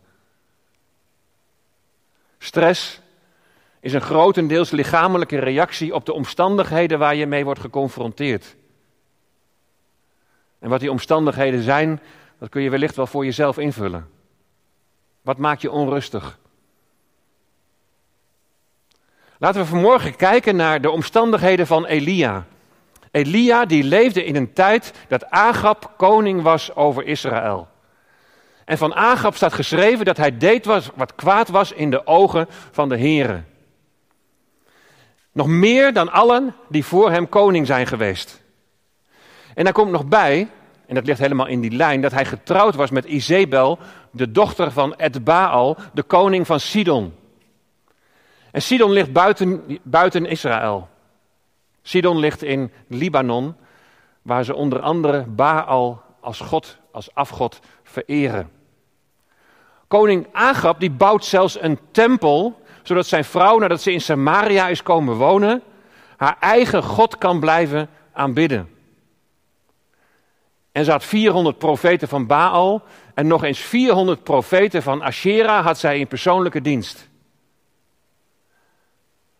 Stress 2.38 3.00
is 3.80 3.92
een 3.92 4.00
grotendeels 4.00 4.70
lichamelijke 4.70 5.38
reactie 5.38 5.94
op 5.94 6.06
de 6.06 6.12
omstandigheden 6.12 6.98
waar 6.98 7.14
je 7.14 7.26
mee 7.26 7.44
wordt 7.44 7.60
geconfronteerd. 7.60 8.56
En 10.58 10.68
wat 10.68 10.80
die 10.80 10.90
omstandigheden 10.90 11.62
zijn, 11.62 12.00
dat 12.38 12.48
kun 12.48 12.62
je 12.62 12.70
wellicht 12.70 12.96
wel 12.96 13.06
voor 13.06 13.24
jezelf 13.24 13.58
invullen. 13.58 14.08
Wat 15.22 15.38
maakt 15.38 15.62
je 15.62 15.70
onrustig? 15.70 16.38
Laten 19.38 19.60
we 19.60 19.66
vanmorgen 19.66 20.16
kijken 20.16 20.56
naar 20.56 20.80
de 20.80 20.90
omstandigheden 20.90 21.66
van 21.66 21.86
Elia. 21.86 22.46
Elia 23.10 23.64
die 23.64 23.84
leefde 23.84 24.24
in 24.24 24.36
een 24.36 24.52
tijd 24.52 24.92
dat 25.08 25.30
Agab 25.30 25.92
koning 25.96 26.42
was 26.42 26.74
over 26.74 27.04
Israël. 27.04 27.68
En 28.64 28.78
van 28.78 28.94
Agab 28.94 29.34
staat 29.34 29.52
geschreven 29.52 30.04
dat 30.04 30.16
hij 30.16 30.36
deed 30.38 30.64
wat 30.94 31.14
kwaad 31.14 31.48
was 31.48 31.72
in 31.72 31.90
de 31.90 32.06
ogen 32.06 32.46
van 32.70 32.88
de 32.88 32.96
heren. 32.96 33.46
Nog 35.32 35.46
meer 35.46 35.92
dan 35.92 36.12
allen 36.12 36.54
die 36.68 36.84
voor 36.84 37.10
hem 37.10 37.28
koning 37.28 37.66
zijn 37.66 37.86
geweest. 37.86 38.42
En 39.54 39.64
daar 39.64 39.72
komt 39.72 39.90
nog 39.90 40.06
bij, 40.06 40.48
en 40.86 40.94
dat 40.94 41.06
ligt 41.06 41.18
helemaal 41.18 41.46
in 41.46 41.60
die 41.60 41.70
lijn, 41.70 42.00
dat 42.00 42.12
hij 42.12 42.24
getrouwd 42.24 42.74
was 42.74 42.90
met 42.90 43.04
Izebel, 43.04 43.78
de 44.10 44.30
dochter 44.30 44.72
van 44.72 44.94
Edbaal, 44.94 45.76
de 45.92 46.02
koning 46.02 46.46
van 46.46 46.60
Sidon. 46.60 47.14
En 48.50 48.62
Sidon 48.62 48.90
ligt 48.90 49.12
buiten, 49.12 49.78
buiten 49.82 50.26
Israël. 50.26 50.88
Sidon 51.82 52.18
ligt 52.18 52.42
in 52.42 52.72
Libanon, 52.88 53.54
waar 54.22 54.44
ze 54.44 54.54
onder 54.54 54.80
andere 54.80 55.24
Baal 55.28 56.02
als 56.20 56.40
god, 56.40 56.78
als 56.92 57.14
afgod 57.14 57.60
vereren. 57.82 58.50
Koning 59.88 60.26
Agab 60.32 60.80
die 60.80 60.90
bouwt 60.90 61.24
zelfs 61.24 61.60
een 61.60 61.78
tempel, 61.90 62.60
zodat 62.82 63.06
zijn 63.06 63.24
vrouw, 63.24 63.58
nadat 63.58 63.82
ze 63.82 63.92
in 63.92 64.00
Samaria 64.00 64.68
is 64.68 64.82
komen 64.82 65.14
wonen, 65.14 65.62
haar 66.16 66.36
eigen 66.40 66.82
god 66.82 67.18
kan 67.18 67.40
blijven 67.40 67.88
aanbidden. 68.12 68.75
En 70.76 70.84
ze 70.84 70.90
had 70.90 71.04
400 71.04 71.58
profeten 71.58 72.08
van 72.08 72.26
Baal 72.26 72.82
en 73.14 73.26
nog 73.26 73.44
eens 73.44 73.58
400 73.58 74.22
profeten 74.22 74.82
van 74.82 75.02
Asherah 75.02 75.64
had 75.64 75.78
zij 75.78 75.98
in 75.98 76.06
persoonlijke 76.06 76.60
dienst. 76.60 77.08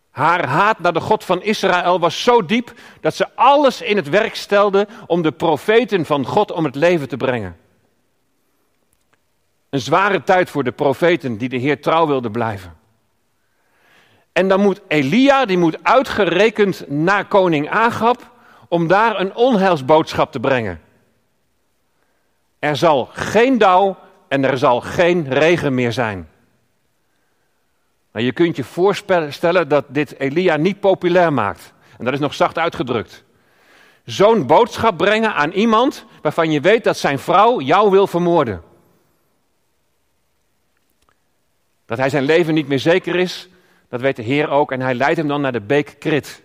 Haar 0.09 0.45
haat 0.47 0.79
naar 0.79 0.93
de 0.93 0.99
God 0.99 1.23
van 1.23 1.41
Israël 1.43 1.99
was 1.99 2.23
zo 2.23 2.45
diep 2.45 2.73
dat 3.01 3.15
ze 3.15 3.27
alles 3.35 3.81
in 3.81 3.95
het 3.95 4.09
werk 4.09 4.35
stelde 4.35 4.87
om 5.07 5.21
de 5.21 5.31
profeten 5.31 6.05
van 6.05 6.25
God 6.25 6.51
om 6.51 6.63
het 6.63 6.75
leven 6.75 7.07
te 7.07 7.17
brengen. 7.17 7.57
Een 9.69 9.79
zware 9.79 10.23
tijd 10.23 10.49
voor 10.49 10.63
de 10.63 10.71
profeten 10.71 11.37
die 11.37 11.49
de 11.49 11.57
Heer 11.57 11.81
trouw 11.81 12.07
wilden 12.07 12.31
blijven. 12.31 12.77
En 14.31 14.47
dan 14.47 14.61
moet 14.61 14.81
Elia, 14.87 15.45
die 15.45 15.57
moet 15.57 15.83
uitgerekend 15.83 16.89
naar 16.89 17.25
koning 17.25 17.69
Agab 17.69 18.31
om 18.67 18.87
daar 18.87 19.19
een 19.19 19.35
onheilsboodschap 19.35 20.31
te 20.31 20.39
brengen. 20.39 20.85
Er 22.59 22.75
zal 22.75 23.09
geen 23.11 23.57
dauw 23.57 23.97
en 24.27 24.43
er 24.43 24.57
zal 24.57 24.81
geen 24.81 25.29
regen 25.29 25.73
meer 25.73 25.91
zijn. 25.91 26.29
Je 28.11 28.31
kunt 28.31 28.55
je 28.55 28.63
voorstellen 28.63 29.67
dat 29.67 29.85
dit 29.87 30.19
Elia 30.19 30.55
niet 30.55 30.79
populair 30.79 31.33
maakt. 31.33 31.73
En 31.97 32.05
dat 32.05 32.13
is 32.13 32.19
nog 32.19 32.33
zacht 32.33 32.57
uitgedrukt. 32.57 33.23
Zo'n 34.05 34.47
boodschap 34.47 34.97
brengen 34.97 35.33
aan 35.33 35.51
iemand 35.51 36.05
waarvan 36.21 36.51
je 36.51 36.61
weet 36.61 36.83
dat 36.83 36.97
zijn 36.97 37.19
vrouw 37.19 37.61
jou 37.61 37.91
wil 37.91 38.07
vermoorden. 38.07 38.61
Dat 41.85 41.97
hij 41.97 42.09
zijn 42.09 42.23
leven 42.23 42.53
niet 42.53 42.67
meer 42.67 42.79
zeker 42.79 43.15
is, 43.15 43.49
dat 43.89 44.01
weet 44.01 44.15
de 44.15 44.21
Heer 44.21 44.49
ook. 44.49 44.71
En 44.71 44.81
hij 44.81 44.93
leidt 44.93 45.17
hem 45.17 45.27
dan 45.27 45.41
naar 45.41 45.51
de 45.51 45.61
beek 45.61 45.95
Krit. 45.99 46.43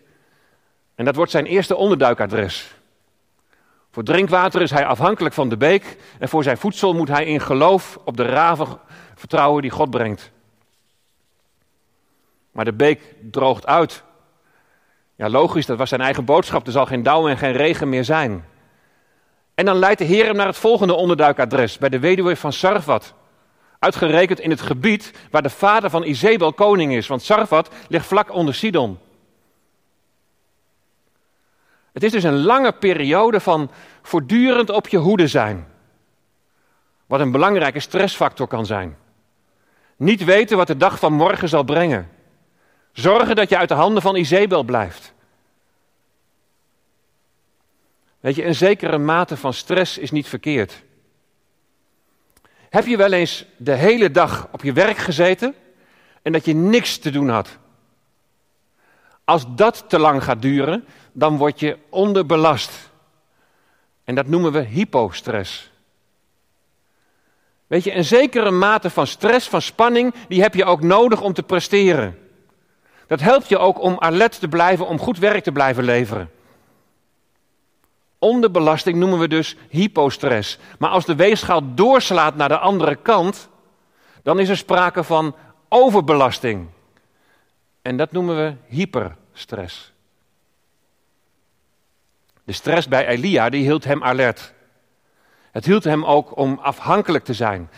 En 0.94 1.04
dat 1.04 1.16
wordt 1.16 1.30
zijn 1.30 1.46
eerste 1.46 1.76
onderduikadres. 1.76 2.74
Voor 3.92 4.02
drinkwater 4.02 4.62
is 4.62 4.70
hij 4.70 4.86
afhankelijk 4.86 5.34
van 5.34 5.48
de 5.48 5.56
beek. 5.56 5.96
En 6.18 6.28
voor 6.28 6.42
zijn 6.42 6.56
voedsel 6.56 6.94
moet 6.94 7.08
hij 7.08 7.24
in 7.24 7.40
geloof 7.40 7.98
op 8.04 8.16
de 8.16 8.22
raven 8.22 8.78
vertrouwen 9.14 9.62
die 9.62 9.70
God 9.70 9.90
brengt. 9.90 10.30
Maar 12.52 12.64
de 12.64 12.72
beek 12.72 13.00
droogt 13.30 13.66
uit. 13.66 14.02
Ja, 15.16 15.28
logisch, 15.28 15.66
dat 15.66 15.78
was 15.78 15.88
zijn 15.88 16.00
eigen 16.00 16.24
boodschap. 16.24 16.66
Er 16.66 16.72
zal 16.72 16.86
geen 16.86 17.02
dauw 17.02 17.28
en 17.28 17.38
geen 17.38 17.52
regen 17.52 17.88
meer 17.88 18.04
zijn. 18.04 18.44
En 19.54 19.64
dan 19.64 19.76
leidt 19.76 19.98
de 19.98 20.04
Heer 20.04 20.24
hem 20.24 20.36
naar 20.36 20.46
het 20.46 20.56
volgende 20.56 20.94
onderduikadres, 20.94 21.78
bij 21.78 21.88
de 21.88 21.98
weduwe 21.98 22.36
van 22.36 22.52
Sarfat. 22.52 23.14
Uitgerekend 23.78 24.40
in 24.40 24.50
het 24.50 24.60
gebied 24.60 25.12
waar 25.30 25.42
de 25.42 25.50
vader 25.50 25.90
van 25.90 26.04
Izebel 26.04 26.52
koning 26.52 26.94
is, 26.94 27.06
want 27.06 27.22
Sarfat 27.22 27.70
ligt 27.88 28.06
vlak 28.06 28.32
onder 28.32 28.54
Sidon. 28.54 28.98
Het 31.92 32.02
is 32.02 32.12
dus 32.12 32.22
een 32.22 32.42
lange 32.42 32.72
periode 32.72 33.40
van 33.40 33.70
voortdurend 34.02 34.70
op 34.70 34.88
je 34.88 34.98
hoede 34.98 35.26
zijn. 35.26 35.66
Wat 37.06 37.20
een 37.20 37.30
belangrijke 37.30 37.80
stressfactor 37.80 38.46
kan 38.46 38.66
zijn. 38.66 38.96
Niet 39.96 40.24
weten 40.24 40.56
wat 40.56 40.66
de 40.66 40.76
dag 40.76 40.98
van 40.98 41.12
morgen 41.12 41.48
zal 41.48 41.62
brengen. 41.62 42.10
Zorgen 42.92 43.36
dat 43.36 43.48
je 43.48 43.58
uit 43.58 43.68
de 43.68 43.74
handen 43.74 44.02
van 44.02 44.16
Izebel 44.16 44.62
blijft. 44.62 45.12
Weet 48.20 48.34
je, 48.34 48.44
een 48.44 48.54
zekere 48.54 48.98
mate 48.98 49.36
van 49.36 49.52
stress 49.52 49.98
is 49.98 50.10
niet 50.10 50.28
verkeerd. 50.28 50.82
Heb 52.70 52.86
je 52.86 52.96
wel 52.96 53.12
eens 53.12 53.44
de 53.56 53.74
hele 53.74 54.10
dag 54.10 54.48
op 54.52 54.62
je 54.62 54.72
werk 54.72 54.96
gezeten 54.96 55.54
en 56.22 56.32
dat 56.32 56.44
je 56.44 56.54
niks 56.54 56.98
te 56.98 57.10
doen 57.10 57.28
had? 57.28 57.58
Als 59.24 59.44
dat 59.48 59.84
te 59.88 59.98
lang 59.98 60.24
gaat 60.24 60.42
duren, 60.42 60.84
dan 61.12 61.36
word 61.36 61.60
je 61.60 61.78
onderbelast. 61.88 62.90
En 64.04 64.14
dat 64.14 64.26
noemen 64.26 64.52
we 64.52 64.60
hypostress. 64.60 65.70
Weet 67.66 67.84
je, 67.84 67.94
een 67.94 68.04
zekere 68.04 68.50
mate 68.50 68.90
van 68.90 69.06
stress, 69.06 69.48
van 69.48 69.62
spanning, 69.62 70.14
die 70.28 70.42
heb 70.42 70.54
je 70.54 70.64
ook 70.64 70.82
nodig 70.82 71.20
om 71.20 71.32
te 71.32 71.42
presteren. 71.42 72.18
Dat 73.06 73.20
helpt 73.20 73.48
je 73.48 73.58
ook 73.58 73.80
om 73.80 73.96
alert 73.98 74.40
te 74.40 74.48
blijven, 74.48 74.86
om 74.86 74.98
goed 74.98 75.18
werk 75.18 75.44
te 75.44 75.52
blijven 75.52 75.84
leveren. 75.84 76.30
Onderbelasting 78.18 78.96
noemen 78.96 79.18
we 79.18 79.28
dus 79.28 79.56
hypostress. 79.68 80.58
Maar 80.78 80.90
als 80.90 81.04
de 81.04 81.14
weegschaal 81.14 81.74
doorslaat 81.74 82.36
naar 82.36 82.48
de 82.48 82.58
andere 82.58 82.96
kant, 82.96 83.48
dan 84.22 84.38
is 84.38 84.48
er 84.48 84.56
sprake 84.56 85.04
van 85.04 85.34
overbelasting. 85.68 86.68
En 87.82 87.96
dat 87.96 88.12
noemen 88.12 88.36
we 88.36 88.54
hyperstress. 88.66 89.91
De 92.44 92.52
stress 92.52 92.88
bij 92.88 93.06
Elia 93.06 93.50
die 93.50 93.62
hield 93.62 93.84
hem 93.84 94.02
alert. 94.02 94.52
Het 95.50 95.64
hield 95.64 95.84
hem 95.84 96.04
ook 96.04 96.36
om 96.36 96.58
afhankelijk 96.62 97.24
te 97.24 97.34
zijn. 97.34 97.70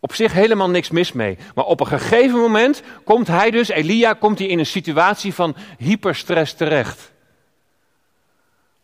Op 0.00 0.14
zich 0.14 0.32
helemaal 0.32 0.70
niks 0.70 0.90
mis 0.90 1.12
mee. 1.12 1.38
Maar 1.54 1.64
op 1.64 1.80
een 1.80 1.86
gegeven 1.86 2.38
moment 2.38 2.82
komt 3.04 3.26
hij 3.26 3.50
dus, 3.50 3.68
Elia, 3.68 4.12
komt 4.12 4.38
hij 4.38 4.48
in 4.48 4.58
een 4.58 4.66
situatie 4.66 5.34
van 5.34 5.56
hyperstress 5.78 6.54
terecht. 6.54 7.12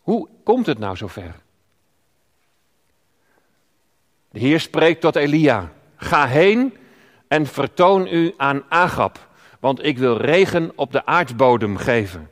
Hoe 0.00 0.29
komt 0.45 0.67
het 0.67 0.79
nou 0.79 0.97
zover? 0.97 1.35
De 4.31 4.39
Heer 4.39 4.61
spreekt 4.61 5.00
tot 5.00 5.17
Elia: 5.17 5.73
Ga 5.97 6.27
heen 6.27 6.77
en 7.29 7.47
vertoon 7.47 8.07
u 8.07 8.35
aan 8.37 8.65
Agab, 8.69 9.29
want 9.61 9.85
ik 9.85 9.99
wil 9.99 10.17
regen 10.17 10.73
op 10.75 10.93
de 10.93 11.07
aardbodem 11.07 11.77
geven. 11.77 12.31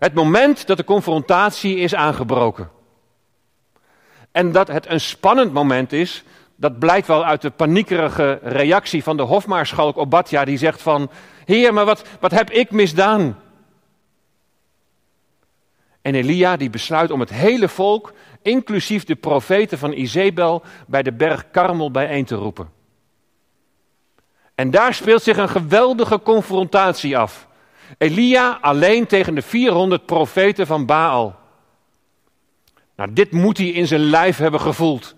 Het 0.00 0.14
moment 0.14 0.66
dat 0.66 0.76
de 0.76 0.84
confrontatie 0.84 1.76
is 1.76 1.94
aangebroken. 1.94 2.70
En 4.32 4.52
dat 4.52 4.68
het 4.68 4.86
een 4.86 5.00
spannend 5.00 5.52
moment 5.52 5.92
is, 5.92 6.24
dat 6.56 6.78
blijkt 6.78 7.06
wel 7.06 7.24
uit 7.24 7.42
de 7.42 7.50
paniekerige 7.50 8.38
reactie 8.42 9.02
van 9.02 9.16
de 9.16 9.22
hofmaarschalk 9.22 9.98
Obadja, 9.98 10.44
die 10.44 10.58
zegt 10.58 10.82
van, 10.82 11.10
Heer, 11.44 11.74
maar 11.74 11.84
wat, 11.84 12.04
wat 12.20 12.30
heb 12.30 12.50
ik 12.50 12.70
misdaan? 12.70 13.40
En 16.02 16.14
Elia 16.14 16.56
die 16.56 16.70
besluit 16.70 17.10
om 17.10 17.20
het 17.20 17.30
hele 17.30 17.68
volk, 17.68 18.12
inclusief 18.42 19.04
de 19.04 19.16
profeten 19.16 19.78
van 19.78 19.92
Izebel, 19.92 20.62
bij 20.86 21.02
de 21.02 21.12
berg 21.12 21.50
Karmel 21.50 21.90
bijeen 21.90 22.24
te 22.24 22.34
roepen. 22.34 22.70
En 24.54 24.70
daar 24.70 24.94
speelt 24.94 25.22
zich 25.22 25.36
een 25.36 25.48
geweldige 25.48 26.20
confrontatie 26.20 27.18
af. 27.18 27.48
Elia 27.98 28.58
alleen 28.60 29.06
tegen 29.06 29.34
de 29.34 29.42
400 29.42 30.06
profeten 30.06 30.66
van 30.66 30.86
Baal. 30.86 31.38
Nou, 32.96 33.12
dit 33.12 33.32
moet 33.32 33.58
hij 33.58 33.66
in 33.66 33.86
zijn 33.86 34.00
lijf 34.00 34.36
hebben 34.36 34.60
gevoeld. 34.60 35.14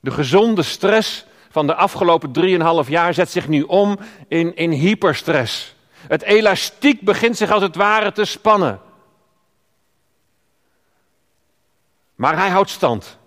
De 0.00 0.10
gezonde 0.10 0.62
stress 0.62 1.26
van 1.50 1.66
de 1.66 1.74
afgelopen 1.74 2.30
3,5 2.84 2.88
jaar 2.88 3.14
zet 3.14 3.30
zich 3.30 3.48
nu 3.48 3.62
om 3.62 3.98
in, 4.28 4.56
in 4.56 4.70
hyperstress. 4.70 5.74
Het 5.94 6.22
elastiek 6.22 7.00
begint 7.00 7.36
zich 7.36 7.50
als 7.50 7.62
het 7.62 7.76
ware 7.76 8.12
te 8.12 8.24
spannen. 8.24 8.80
Maar 12.14 12.36
hij 12.36 12.48
houdt 12.48 12.70
stand. 12.70 13.18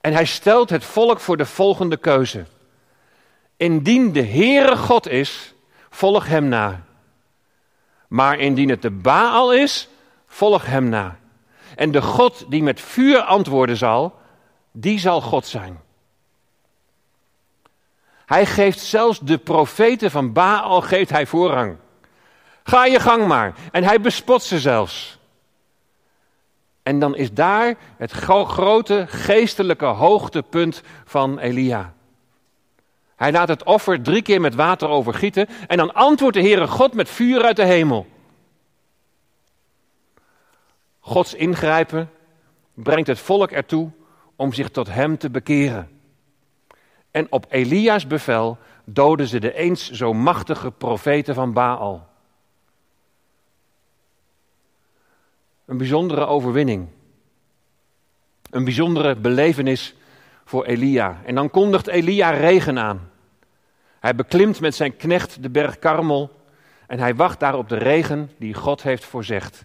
En 0.00 0.12
hij 0.12 0.24
stelt 0.24 0.70
het 0.70 0.84
volk 0.84 1.20
voor 1.20 1.36
de 1.36 1.46
volgende 1.46 1.96
keuze. 1.96 2.44
Indien 3.56 4.12
de 4.12 4.22
Heere 4.22 4.76
God 4.76 5.08
is, 5.08 5.54
volg 5.90 6.26
hem 6.26 6.44
na. 6.44 6.84
Maar 8.08 8.38
indien 8.38 8.68
het 8.68 8.82
de 8.82 8.90
Baal 8.90 9.52
is, 9.52 9.88
volg 10.26 10.66
hem 10.66 10.88
na. 10.88 11.18
En 11.76 11.90
de 11.90 12.02
God 12.02 12.44
die 12.48 12.62
met 12.62 12.80
vuur 12.80 13.20
antwoorden 13.20 13.76
zal, 13.76 14.18
die 14.72 14.98
zal 14.98 15.20
God 15.20 15.46
zijn. 15.46 15.80
Hij 18.26 18.46
geeft 18.46 18.80
zelfs 18.80 19.20
de 19.20 19.38
profeten 19.38 20.10
van 20.10 20.32
Baal 20.32 20.80
geeft 20.80 21.10
hij 21.10 21.26
voorrang. 21.26 21.76
Ga 22.62 22.84
je 22.84 23.00
gang 23.00 23.26
maar. 23.26 23.54
En 23.72 23.84
hij 23.84 24.00
bespot 24.00 24.42
ze 24.42 24.60
zelfs. 24.60 25.18
En 26.82 26.98
dan 26.98 27.16
is 27.16 27.32
daar 27.32 27.74
het 27.96 28.10
grote 28.10 29.04
geestelijke 29.08 29.84
hoogtepunt 29.84 30.82
van 31.04 31.38
Elia. 31.38 31.94
Hij 33.16 33.32
laat 33.32 33.48
het 33.48 33.64
offer 33.64 34.02
drie 34.02 34.22
keer 34.22 34.40
met 34.40 34.54
water 34.54 34.88
overgieten 34.88 35.48
en 35.66 35.76
dan 35.76 35.94
antwoordt 35.94 36.36
de 36.36 36.42
Heere 36.42 36.66
God 36.66 36.94
met 36.94 37.08
vuur 37.08 37.42
uit 37.42 37.56
de 37.56 37.64
hemel. 37.64 38.06
Gods 41.00 41.34
ingrijpen 41.34 42.10
brengt 42.74 43.06
het 43.06 43.18
volk 43.18 43.50
ertoe 43.50 43.90
om 44.36 44.52
zich 44.52 44.68
tot 44.68 44.88
hem 44.88 45.18
te 45.18 45.30
bekeren. 45.30 45.90
En 47.10 47.26
op 47.30 47.46
Elia's 47.48 48.06
bevel 48.06 48.58
doden 48.84 49.26
ze 49.26 49.40
de 49.40 49.54
eens 49.54 49.90
zo 49.90 50.12
machtige 50.12 50.70
profeten 50.70 51.34
van 51.34 51.52
Baal. 51.52 52.08
Een 55.64 55.76
bijzondere 55.76 56.26
overwinning. 56.26 56.88
Een 58.50 58.64
bijzondere 58.64 59.16
belevenis 59.16 59.94
voor 60.48 60.64
Elia. 60.64 61.20
En 61.24 61.34
dan 61.34 61.50
kondigt 61.50 61.86
Elia 61.86 62.30
regen 62.30 62.78
aan. 62.78 63.10
Hij 64.00 64.14
beklimt 64.14 64.60
met 64.60 64.74
zijn 64.74 64.96
knecht 64.96 65.42
de 65.42 65.50
berg 65.50 65.78
Karmel 65.78 66.30
en 66.86 66.98
hij 66.98 67.14
wacht 67.14 67.40
daar 67.40 67.54
op 67.54 67.68
de 67.68 67.76
regen 67.76 68.30
die 68.38 68.54
God 68.54 68.82
heeft 68.82 69.04
voorzegd. 69.04 69.64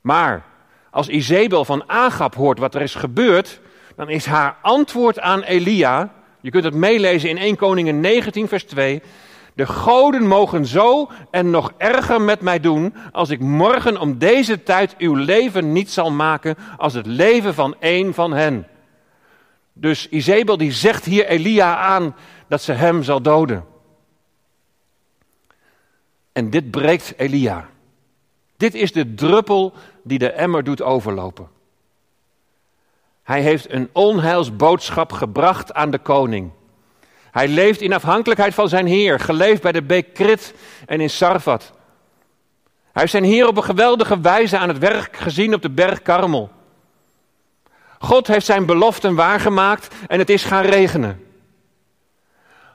Maar 0.00 0.44
als 0.90 1.08
Izebel 1.08 1.64
van 1.64 1.88
Agap 1.88 2.34
hoort 2.34 2.58
wat 2.58 2.74
er 2.74 2.82
is 2.82 2.94
gebeurd, 2.94 3.60
dan 3.96 4.08
is 4.08 4.26
haar 4.26 4.56
antwoord 4.62 5.20
aan 5.20 5.42
Elia, 5.42 6.12
je 6.40 6.50
kunt 6.50 6.64
het 6.64 6.74
meelezen 6.74 7.28
in 7.28 7.38
1 7.38 7.56
Koningen 7.56 8.00
19 8.00 8.48
vers 8.48 8.64
2, 8.64 9.02
de 9.54 9.66
goden 9.66 10.26
mogen 10.26 10.66
zo 10.66 11.10
en 11.30 11.50
nog 11.50 11.72
erger 11.76 12.20
met 12.20 12.40
mij 12.40 12.60
doen, 12.60 12.94
als 13.12 13.30
ik 13.30 13.40
morgen 13.40 14.00
om 14.00 14.18
deze 14.18 14.62
tijd 14.62 14.94
uw 14.98 15.14
leven 15.14 15.72
niet 15.72 15.90
zal 15.90 16.10
maken 16.10 16.56
als 16.76 16.94
het 16.94 17.06
leven 17.06 17.54
van 17.54 17.74
een 17.80 18.14
van 18.14 18.32
hen. 18.32 18.66
Dus 19.72 20.08
Izebel 20.08 20.56
die 20.56 20.72
zegt 20.72 21.04
hier 21.04 21.26
Elia 21.26 21.76
aan 21.76 22.16
dat 22.48 22.62
ze 22.62 22.72
hem 22.72 23.02
zal 23.02 23.22
doden. 23.22 23.64
En 26.32 26.50
dit 26.50 26.70
breekt 26.70 27.14
Elia. 27.16 27.68
Dit 28.56 28.74
is 28.74 28.92
de 28.92 29.14
druppel 29.14 29.72
die 30.04 30.18
de 30.18 30.30
emmer 30.30 30.64
doet 30.64 30.82
overlopen. 30.82 31.48
Hij 33.22 33.42
heeft 33.42 33.72
een 33.72 33.88
onheilsboodschap 33.92 35.12
gebracht 35.12 35.74
aan 35.74 35.90
de 35.90 35.98
koning. 35.98 36.50
Hij 37.30 37.48
leeft 37.48 37.80
in 37.80 37.92
afhankelijkheid 37.92 38.54
van 38.54 38.68
zijn 38.68 38.86
Heer, 38.86 39.20
geleefd 39.20 39.62
bij 39.62 39.72
de 39.72 39.82
beek 39.82 40.14
Krit 40.14 40.54
en 40.86 41.00
in 41.00 41.10
Sarfat. 41.10 41.72
Hij 42.92 43.02
heeft 43.02 43.10
zijn 43.10 43.24
Heer 43.24 43.46
op 43.46 43.56
een 43.56 43.64
geweldige 43.64 44.20
wijze 44.20 44.58
aan 44.58 44.68
het 44.68 44.78
werk 44.78 45.16
gezien 45.16 45.54
op 45.54 45.62
de 45.62 45.70
berg 45.70 46.02
Karmel. 46.02 46.50
God 48.02 48.26
heeft 48.26 48.46
zijn 48.46 48.66
beloften 48.66 49.14
waargemaakt 49.14 49.94
en 50.08 50.18
het 50.18 50.30
is 50.30 50.44
gaan 50.44 50.64
regenen. 50.64 51.26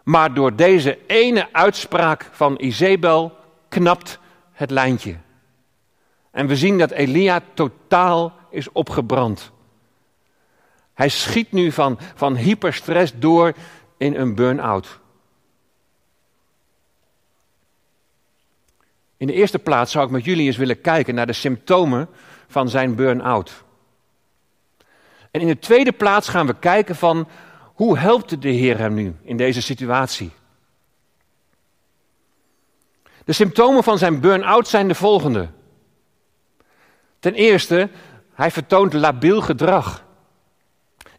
Maar 0.03 0.33
door 0.33 0.55
deze 0.55 0.99
ene 1.07 1.53
uitspraak 1.53 2.29
van 2.31 2.55
Izebel 2.59 3.37
knapt 3.69 4.19
het 4.51 4.71
lijntje. 4.71 5.15
En 6.31 6.47
we 6.47 6.55
zien 6.55 6.77
dat 6.77 6.91
Elia 6.91 7.41
totaal 7.53 8.33
is 8.49 8.71
opgebrand. 8.71 9.51
Hij 10.93 11.09
schiet 11.09 11.51
nu 11.51 11.71
van, 11.71 11.99
van 12.15 12.35
hyperstress 12.35 13.13
door 13.15 13.53
in 13.97 14.15
een 14.15 14.35
burn-out. 14.35 14.99
In 19.17 19.27
de 19.27 19.33
eerste 19.33 19.59
plaats 19.59 19.91
zou 19.91 20.05
ik 20.05 20.11
met 20.11 20.25
jullie 20.25 20.45
eens 20.45 20.57
willen 20.57 20.81
kijken 20.81 21.15
naar 21.15 21.27
de 21.27 21.33
symptomen 21.33 22.09
van 22.47 22.69
zijn 22.69 22.95
burn-out. 22.95 23.64
En 25.35 25.41
in 25.41 25.47
de 25.47 25.59
tweede 25.59 25.91
plaats 25.91 26.29
gaan 26.29 26.47
we 26.47 26.59
kijken 26.59 26.95
van 26.95 27.27
hoe 27.73 27.97
helpt 27.97 28.41
de 28.41 28.49
Heer 28.49 28.77
hem 28.77 28.93
nu 28.93 29.15
in 29.23 29.37
deze 29.37 29.61
situatie? 29.61 30.31
De 33.25 33.33
symptomen 33.33 33.83
van 33.83 33.97
zijn 33.97 34.19
burn-out 34.19 34.67
zijn 34.67 34.87
de 34.87 34.95
volgende. 34.95 35.49
Ten 37.19 37.33
eerste, 37.33 37.89
hij 38.33 38.51
vertoont 38.51 38.93
labiel 38.93 39.41
gedrag. 39.41 40.03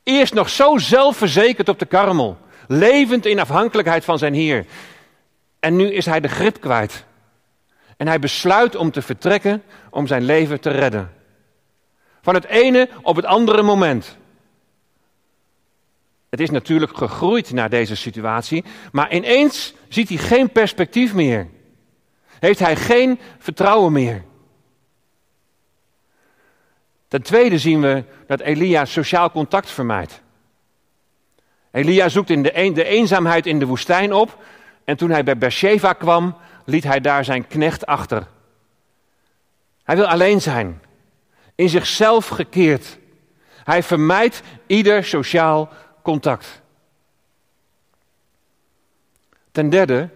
Eerst 0.03 0.35
nog 0.35 0.49
zo 0.49 0.79
zelfverzekerd 0.79 1.69
op 1.69 1.79
de 1.79 1.87
karmel, 1.87 2.39
levend 2.69 3.27
in 3.27 3.41
afhankelijkheid 3.41 4.05
van 4.05 4.19
zijn 4.19 4.35
Heer. 4.35 4.67
En 5.61 5.77
nu 5.77 5.93
is 5.93 6.07
hij 6.07 6.21
de 6.21 6.29
grip 6.29 6.61
kwijt. 6.61 7.05
En 7.97 8.07
hij 8.07 8.19
besluit 8.19 8.77
om 8.77 8.91
te 8.91 9.03
vertrekken 9.03 9.63
om 9.91 10.07
zijn 10.07 10.23
leven 10.23 10.61
te 10.61 10.71
redden. 10.71 11.16
Van 12.27 12.35
het 12.35 12.45
ene 12.45 12.89
op 13.03 13.17
het 13.17 13.25
andere 13.25 13.63
moment. 13.63 14.17
Het 16.29 16.41
is 16.41 16.51
natuurlijk 16.51 16.97
gegroeid 16.97 17.53
naar 17.53 17.71
deze 17.71 17.97
situatie, 17.97 18.65
maar 18.93 19.15
ineens 19.15 19.75
ziet 19.89 20.09
hij 20.09 20.19
geen 20.19 20.51
perspectief 20.51 21.15
meer. 21.15 21.49
Heeft 22.39 22.59
hij 22.59 22.77
geen 22.77 23.21
vertrouwen 23.39 23.93
meer. 23.93 24.25
Ten 27.09 27.23
tweede 27.23 27.59
zien 27.59 27.81
we 27.81 28.05
dat 28.27 28.41
Elia 28.41 28.85
sociaal 28.85 29.31
contact 29.31 29.71
vermijdt. 29.71 30.21
Elia 31.71 32.09
zoekt 32.09 32.31
in 32.31 32.43
de, 32.43 32.73
de 32.75 32.85
eenzaamheid 32.85 33.47
in 33.47 33.59
de 33.59 33.67
woestijn 33.67 34.13
op 34.13 34.43
en 34.85 34.97
toen 34.97 35.11
hij 35.11 35.25
bij 35.25 35.39
Beersheba 35.39 35.93
kwam, 35.93 36.37
liet 36.65 36.85
hij 36.85 37.01
daar 37.01 37.25
zijn 37.25 37.47
knecht 37.47 37.87
achter. 37.87 38.27
Hij 39.83 39.97
wil 39.97 40.07
alleen 40.07 40.41
zijn, 40.41 40.81
in 41.57 41.69
zichzelf 41.69 42.29
gekeerd. 42.29 42.99
Hij 43.65 43.83
vermijdt 43.83 44.43
ieder 44.67 45.05
sociaal 45.05 45.69
contact. 46.03 46.63
Ten 49.53 49.71
derde, 49.71 50.09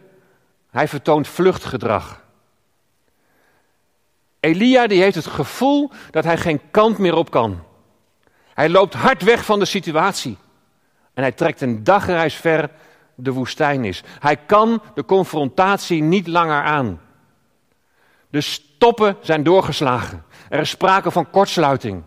hij 0.71 0.89
vertoont 0.89 1.29
vluchtgedrag. 1.29 2.23
Elia 4.41 4.87
die 4.87 5.03
heeft 5.03 5.15
het 5.15 5.27
gevoel 5.27 5.91
dat 6.11 6.25
hij 6.25 6.37
geen 6.37 6.61
kant 6.71 6.99
meer 6.99 7.15
op 7.15 7.31
kan. 7.31 7.63
Hij 8.55 8.69
loopt 8.69 8.95
hard 8.95 9.23
weg 9.23 9.45
van 9.45 9.59
de 9.59 9.65
situatie. 9.65 10.39
En 11.15 11.23
hij 11.23 11.33
trekt 11.33 11.61
een 11.61 11.85
dagreis 11.85 12.35
ver 12.35 12.71
de 13.15 13.33
woestijn 13.33 13.85
is. 13.85 14.03
Hij 14.19 14.37
kan 14.37 14.83
de 14.95 15.05
confrontatie 15.05 16.03
niet 16.03 16.27
langer 16.27 16.63
aan. 16.63 17.01
De 18.31 18.41
stoppen 18.41 19.17
zijn 19.21 19.43
doorgeslagen. 19.43 20.25
Er 20.51 20.61
is 20.61 20.71
sprake 20.71 21.11
van 21.11 21.31
kortsluiting. 21.31 22.03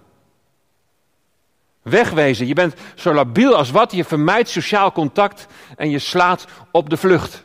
Wegwezen. 1.82 2.48
Je 2.48 2.54
bent 2.54 2.76
zo 2.96 3.14
labiel 3.14 3.56
als 3.56 3.72
wat. 3.72 3.92
Je 3.92 4.04
vermijdt 4.04 4.50
sociaal 4.50 4.92
contact 4.92 5.48
en 5.76 5.90
je 5.90 6.00
slaat 6.00 6.46
op 6.72 6.90
de 6.90 6.98
vlucht. 6.98 7.44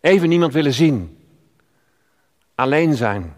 Even 0.00 0.28
niemand 0.28 0.52
willen 0.52 0.72
zien. 0.72 1.18
Alleen 2.54 2.94
zijn. 2.94 3.36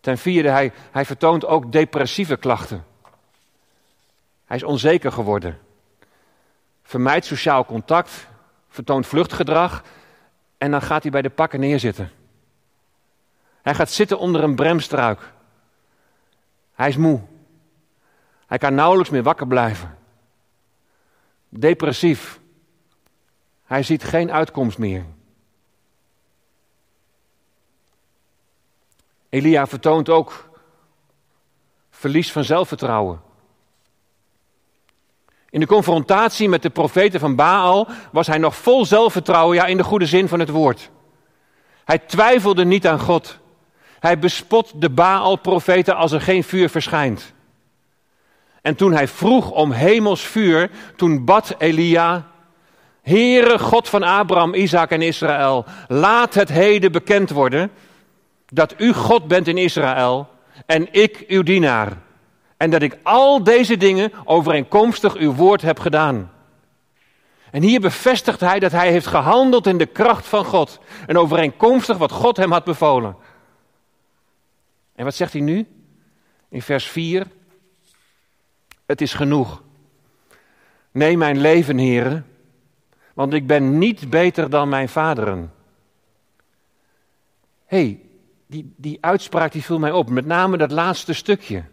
Ten 0.00 0.18
vierde, 0.18 0.48
hij, 0.48 0.72
hij 0.90 1.04
vertoont 1.04 1.46
ook 1.46 1.72
depressieve 1.72 2.36
klachten. 2.36 2.84
Hij 4.44 4.56
is 4.56 4.62
onzeker 4.62 5.12
geworden. 5.12 5.58
Vermijdt 6.82 7.26
sociaal 7.26 7.64
contact, 7.64 8.26
vertoont 8.68 9.06
vluchtgedrag 9.06 9.82
en 10.58 10.70
dan 10.70 10.82
gaat 10.82 11.02
hij 11.02 11.10
bij 11.10 11.22
de 11.22 11.30
pakken 11.30 11.60
neerzitten. 11.60 12.10
Hij 13.70 13.78
gaat 13.78 13.90
zitten 13.90 14.18
onder 14.18 14.42
een 14.42 14.54
bremstruik. 14.54 15.32
Hij 16.74 16.88
is 16.88 16.96
moe. 16.96 17.20
Hij 18.46 18.58
kan 18.58 18.74
nauwelijks 18.74 19.10
meer 19.10 19.22
wakker 19.22 19.46
blijven. 19.46 19.98
Depressief. 21.48 22.40
Hij 23.64 23.82
ziet 23.82 24.04
geen 24.04 24.32
uitkomst 24.32 24.78
meer. 24.78 25.04
Elia 29.28 29.66
vertoont 29.66 30.08
ook 30.08 30.50
verlies 31.90 32.32
van 32.32 32.44
zelfvertrouwen. 32.44 33.22
In 35.50 35.60
de 35.60 35.66
confrontatie 35.66 36.48
met 36.48 36.62
de 36.62 36.70
profeten 36.70 37.20
van 37.20 37.36
Baal 37.36 37.88
was 38.12 38.26
hij 38.26 38.38
nog 38.38 38.56
vol 38.56 38.84
zelfvertrouwen, 38.84 39.56
ja 39.56 39.66
in 39.66 39.76
de 39.76 39.84
goede 39.84 40.06
zin 40.06 40.28
van 40.28 40.40
het 40.40 40.48
woord. 40.48 40.90
Hij 41.84 41.98
twijfelde 41.98 42.64
niet 42.64 42.86
aan 42.86 43.00
God. 43.00 43.39
Hij 44.00 44.18
bespot 44.18 44.72
de 44.74 44.90
Baal-profeten 44.90 45.96
als 45.96 46.12
er 46.12 46.20
geen 46.20 46.44
vuur 46.44 46.68
verschijnt. 46.68 47.32
En 48.62 48.74
toen 48.74 48.92
hij 48.92 49.08
vroeg 49.08 49.50
om 49.50 49.72
hemels 49.72 50.20
vuur, 50.20 50.70
toen 50.96 51.24
bad 51.24 51.54
Elia, 51.58 52.26
Heere 53.02 53.58
God 53.58 53.88
van 53.88 54.02
Abraham, 54.02 54.54
Isaac 54.54 54.90
en 54.90 55.02
Israël, 55.02 55.64
laat 55.88 56.34
het 56.34 56.48
heden 56.48 56.92
bekend 56.92 57.30
worden 57.30 57.70
dat 58.46 58.74
u 58.78 58.92
God 58.92 59.28
bent 59.28 59.48
in 59.48 59.58
Israël 59.58 60.28
en 60.66 60.88
ik 60.92 61.24
uw 61.28 61.42
dienaar. 61.42 61.92
En 62.56 62.70
dat 62.70 62.82
ik 62.82 62.98
al 63.02 63.44
deze 63.44 63.76
dingen 63.76 64.12
overeenkomstig 64.24 65.14
uw 65.14 65.34
woord 65.34 65.62
heb 65.62 65.78
gedaan. 65.78 66.30
En 67.50 67.62
hier 67.62 67.80
bevestigt 67.80 68.40
hij 68.40 68.58
dat 68.58 68.72
hij 68.72 68.90
heeft 68.90 69.06
gehandeld 69.06 69.66
in 69.66 69.78
de 69.78 69.86
kracht 69.86 70.26
van 70.26 70.44
God. 70.44 70.78
En 71.06 71.18
overeenkomstig 71.18 71.96
wat 71.96 72.12
God 72.12 72.36
hem 72.36 72.52
had 72.52 72.64
bevolen. 72.64 73.16
En 75.00 75.06
wat 75.06 75.14
zegt 75.14 75.32
hij 75.32 75.42
nu? 75.42 75.66
In 76.48 76.62
vers 76.62 76.86
4. 76.86 77.26
Het 78.86 79.00
is 79.00 79.14
genoeg. 79.14 79.62
Neem 80.90 81.18
mijn 81.18 81.38
leven, 81.38 81.78
heren, 81.78 82.26
want 83.14 83.32
ik 83.32 83.46
ben 83.46 83.78
niet 83.78 84.10
beter 84.10 84.50
dan 84.50 84.68
mijn 84.68 84.88
vaderen. 84.88 85.52
Hé, 87.66 87.76
hey, 87.76 88.00
die, 88.46 88.74
die 88.76 88.98
uitspraak 89.00 89.52
die 89.52 89.62
viel 89.62 89.78
mij 89.78 89.92
op, 89.92 90.10
met 90.10 90.26
name 90.26 90.56
dat 90.56 90.70
laatste 90.70 91.12
stukje. 91.12 91.64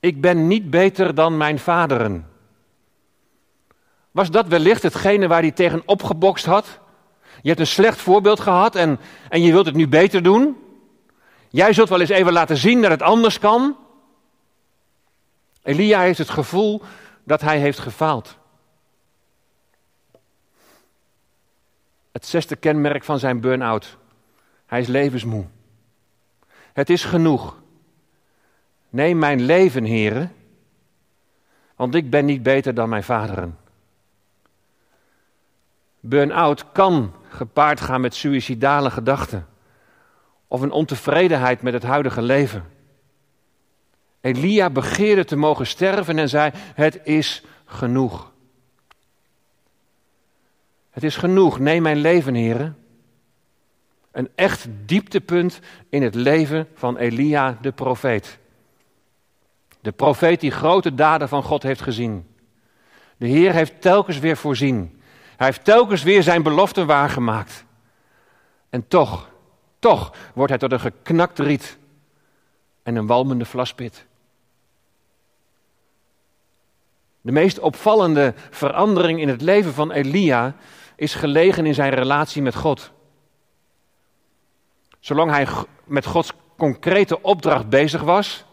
Ik 0.00 0.20
ben 0.20 0.46
niet 0.46 0.70
beter 0.70 1.14
dan 1.14 1.36
mijn 1.36 1.58
vaderen. 1.58 2.28
Was 4.10 4.30
dat 4.30 4.46
wellicht 4.46 4.82
hetgene 4.82 5.28
waar 5.28 5.42
hij 5.42 5.50
tegen 5.50 5.82
opgebokst 5.86 6.44
had? 6.44 6.80
Je 7.42 7.48
hebt 7.48 7.60
een 7.60 7.66
slecht 7.66 8.00
voorbeeld 8.00 8.40
gehad 8.40 8.74
en, 8.76 9.00
en 9.28 9.42
je 9.42 9.52
wilt 9.52 9.66
het 9.66 9.74
nu 9.74 9.88
beter 9.88 10.22
doen? 10.22 10.68
Jij 11.50 11.72
zult 11.72 11.88
wel 11.88 12.00
eens 12.00 12.10
even 12.10 12.32
laten 12.32 12.56
zien 12.56 12.82
dat 12.82 12.90
het 12.90 13.02
anders 13.02 13.38
kan? 13.38 13.76
Elia 15.62 16.00
heeft 16.00 16.18
het 16.18 16.30
gevoel 16.30 16.82
dat 17.24 17.40
hij 17.40 17.58
heeft 17.58 17.78
gefaald. 17.78 18.36
Het 22.12 22.26
zesde 22.26 22.56
kenmerk 22.56 23.04
van 23.04 23.18
zijn 23.18 23.40
burn-out. 23.40 23.96
Hij 24.66 24.80
is 24.80 24.86
levensmoe. 24.86 25.46
Het 26.72 26.90
is 26.90 27.04
genoeg. 27.04 27.58
Neem 28.88 29.18
mijn 29.18 29.40
leven, 29.40 29.84
heren, 29.84 30.32
want 31.76 31.94
ik 31.94 32.10
ben 32.10 32.24
niet 32.24 32.42
beter 32.42 32.74
dan 32.74 32.88
mijn 32.88 33.04
vaderen. 33.04 33.58
Burn-out 36.00 36.72
kan 36.72 37.14
gepaard 37.28 37.80
gaan 37.80 38.00
met 38.00 38.14
suïcidale 38.14 38.90
gedachten 38.90 39.49
of 40.50 40.60
een 40.60 40.70
ontevredenheid 40.70 41.62
met 41.62 41.72
het 41.72 41.82
huidige 41.82 42.22
leven. 42.22 42.64
Elia 44.20 44.70
begeerde 44.70 45.24
te 45.24 45.36
mogen 45.36 45.66
sterven 45.66 46.18
en 46.18 46.28
zei: 46.28 46.50
Het 46.54 47.00
is 47.04 47.42
genoeg. 47.64 48.32
Het 50.90 51.02
is 51.02 51.16
genoeg, 51.16 51.58
neem 51.58 51.82
mijn 51.82 51.96
leven, 51.96 52.34
heren. 52.34 52.78
Een 54.12 54.28
echt 54.34 54.66
dieptepunt 54.84 55.60
in 55.88 56.02
het 56.02 56.14
leven 56.14 56.68
van 56.74 56.96
Elia 56.96 57.58
de 57.60 57.72
profeet. 57.72 58.38
De 59.80 59.92
profeet 59.92 60.40
die 60.40 60.50
grote 60.50 60.94
daden 60.94 61.28
van 61.28 61.42
God 61.42 61.62
heeft 61.62 61.82
gezien. 61.82 62.34
De 63.16 63.26
Heer 63.26 63.52
heeft 63.52 63.80
telkens 63.80 64.18
weer 64.18 64.36
voorzien. 64.36 65.02
Hij 65.36 65.46
heeft 65.46 65.64
telkens 65.64 66.02
weer 66.02 66.22
zijn 66.22 66.42
beloften 66.42 66.86
waargemaakt. 66.86 67.64
En 68.70 68.88
toch, 68.88 69.30
toch 69.80 70.14
wordt 70.34 70.50
hij 70.50 70.58
tot 70.58 70.72
een 70.72 70.80
geknakt 70.80 71.38
riet 71.38 71.78
en 72.82 72.96
een 72.96 73.06
walmende 73.06 73.44
vlaspit. 73.44 74.06
De 77.20 77.32
meest 77.32 77.58
opvallende 77.58 78.34
verandering 78.50 79.20
in 79.20 79.28
het 79.28 79.40
leven 79.40 79.72
van 79.72 79.90
Elia 79.90 80.54
is 80.96 81.14
gelegen 81.14 81.66
in 81.66 81.74
zijn 81.74 81.94
relatie 81.94 82.42
met 82.42 82.54
God. 82.54 82.90
Zolang 85.00 85.30
hij 85.30 85.46
met 85.84 86.06
Gods 86.06 86.32
concrete 86.56 87.22
opdracht 87.22 87.68
bezig 87.68 88.02
was, 88.02 88.44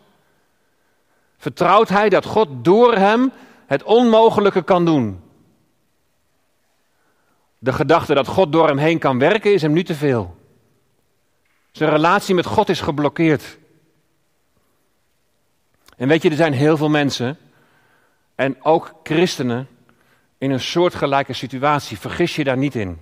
vertrouwt 1.37 1.89
hij 1.89 2.09
dat 2.09 2.25
God 2.25 2.47
door 2.63 2.95
hem 2.95 3.31
het 3.65 3.83
onmogelijke 3.83 4.61
kan 4.61 4.85
doen. 4.85 5.21
De 7.59 7.73
gedachte 7.73 8.13
dat 8.13 8.27
God 8.27 8.51
door 8.51 8.67
hem 8.67 8.77
heen 8.77 8.99
kan 8.99 9.19
werken 9.19 9.53
is 9.53 9.61
hem 9.61 9.71
nu 9.71 9.83
te 9.83 9.95
veel. 9.95 10.35
Zijn 11.77 11.89
relatie 11.89 12.35
met 12.35 12.45
God 12.45 12.69
is 12.69 12.81
geblokkeerd. 12.81 13.57
En 15.97 16.07
weet 16.07 16.21
je, 16.21 16.29
er 16.29 16.35
zijn 16.35 16.53
heel 16.53 16.77
veel 16.77 16.89
mensen, 16.89 17.37
en 18.35 18.63
ook 18.63 18.93
christenen, 19.03 19.67
in 20.37 20.51
een 20.51 20.59
soortgelijke 20.59 21.33
situatie. 21.33 21.99
Vergis 21.99 22.35
je 22.35 22.43
daar 22.43 22.57
niet 22.57 22.75
in. 22.75 23.01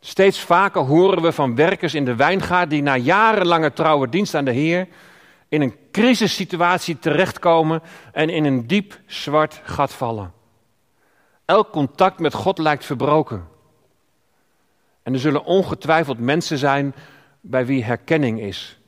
Steeds 0.00 0.40
vaker 0.40 0.82
horen 0.82 1.22
we 1.22 1.32
van 1.32 1.54
werkers 1.54 1.94
in 1.94 2.04
de 2.04 2.14
wijngaard 2.14 2.70
die 2.70 2.82
na 2.82 2.96
jarenlange 2.96 3.72
trouwe 3.72 4.08
dienst 4.08 4.34
aan 4.34 4.44
de 4.44 4.52
Heer 4.52 4.88
in 5.48 5.60
een 5.60 5.76
crisissituatie 5.90 6.98
terechtkomen 6.98 7.82
en 8.12 8.28
in 8.28 8.44
een 8.44 8.66
diep 8.66 9.00
zwart 9.06 9.60
gat 9.64 9.92
vallen. 9.92 10.32
Elk 11.44 11.70
contact 11.70 12.18
met 12.18 12.34
God 12.34 12.58
lijkt 12.58 12.84
verbroken. 12.84 13.49
En 15.10 15.16
er 15.16 15.22
zullen 15.22 15.44
ongetwijfeld 15.44 16.18
mensen 16.18 16.58
zijn 16.58 16.94
bij 17.40 17.66
wie 17.66 17.84
herkenning 17.84 18.40
is. 18.40 18.78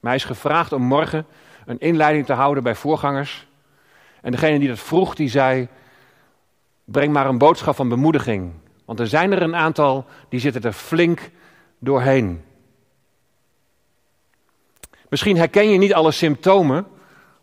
Mij 0.00 0.14
is 0.14 0.24
gevraagd 0.24 0.72
om 0.72 0.82
morgen 0.82 1.26
een 1.66 1.78
inleiding 1.78 2.26
te 2.26 2.32
houden 2.32 2.62
bij 2.62 2.74
voorgangers. 2.74 3.46
En 4.20 4.30
degene 4.30 4.58
die 4.58 4.68
dat 4.68 4.78
vroeg, 4.78 5.14
die 5.14 5.28
zei: 5.28 5.68
Breng 6.84 7.12
maar 7.12 7.26
een 7.26 7.38
boodschap 7.38 7.74
van 7.74 7.88
bemoediging. 7.88 8.52
Want 8.84 9.00
er 9.00 9.06
zijn 9.06 9.32
er 9.32 9.42
een 9.42 9.56
aantal 9.56 10.06
die 10.28 10.40
zitten 10.40 10.62
er 10.62 10.72
flink 10.72 11.30
doorheen. 11.78 12.44
Misschien 15.08 15.36
herken 15.36 15.70
je 15.70 15.78
niet 15.78 15.94
alle 15.94 16.12
symptomen, 16.12 16.86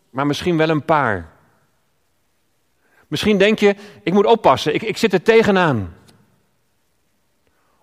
maar 0.10 0.26
misschien 0.26 0.58
wel 0.58 0.70
een 0.70 0.86
paar. 0.86 1.30
Misschien 3.08 3.38
denk 3.38 3.60
je, 3.60 3.76
ik 4.04 4.14
moet 4.14 4.26
oppassen, 4.26 4.74
ik, 4.74 4.82
ik 4.82 4.98
zit 4.98 5.14
er 5.14 5.22
tegenaan. 5.22 5.94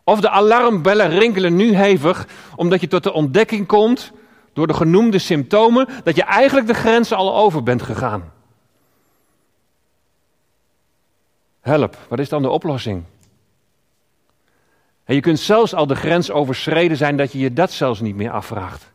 Of 0.09 0.21
de 0.21 0.31
alarmbellen 0.31 1.09
rinkelen 1.09 1.57
nu 1.57 1.75
hevig, 1.75 2.27
omdat 2.57 2.81
je 2.81 2.87
tot 2.89 3.03
de 3.03 3.13
ontdekking 3.13 3.67
komt, 3.67 4.13
door 4.53 4.67
de 4.67 4.75
genoemde 4.75 5.19
symptomen, 5.19 5.89
dat 6.05 6.17
je 6.17 6.23
eigenlijk 6.23 6.67
de 6.67 6.75
grenzen 6.75 7.17
al 7.17 7.37
over 7.37 7.63
bent 7.63 7.83
gegaan. 7.83 8.33
Help, 11.61 11.97
wat 12.09 12.19
is 12.19 12.29
dan 12.29 12.43
de 12.43 12.49
oplossing? 12.49 13.05
En 15.05 15.15
je 15.15 15.21
kunt 15.21 15.39
zelfs 15.39 15.75
al 15.75 15.87
de 15.87 15.97
grens 15.97 16.31
overschreden 16.31 16.97
zijn 16.97 17.17
dat 17.17 17.33
je 17.33 17.39
je 17.39 17.53
dat 17.53 17.73
zelfs 17.73 18.01
niet 18.01 18.17
meer 18.17 18.31
afvraagt. 18.31 18.91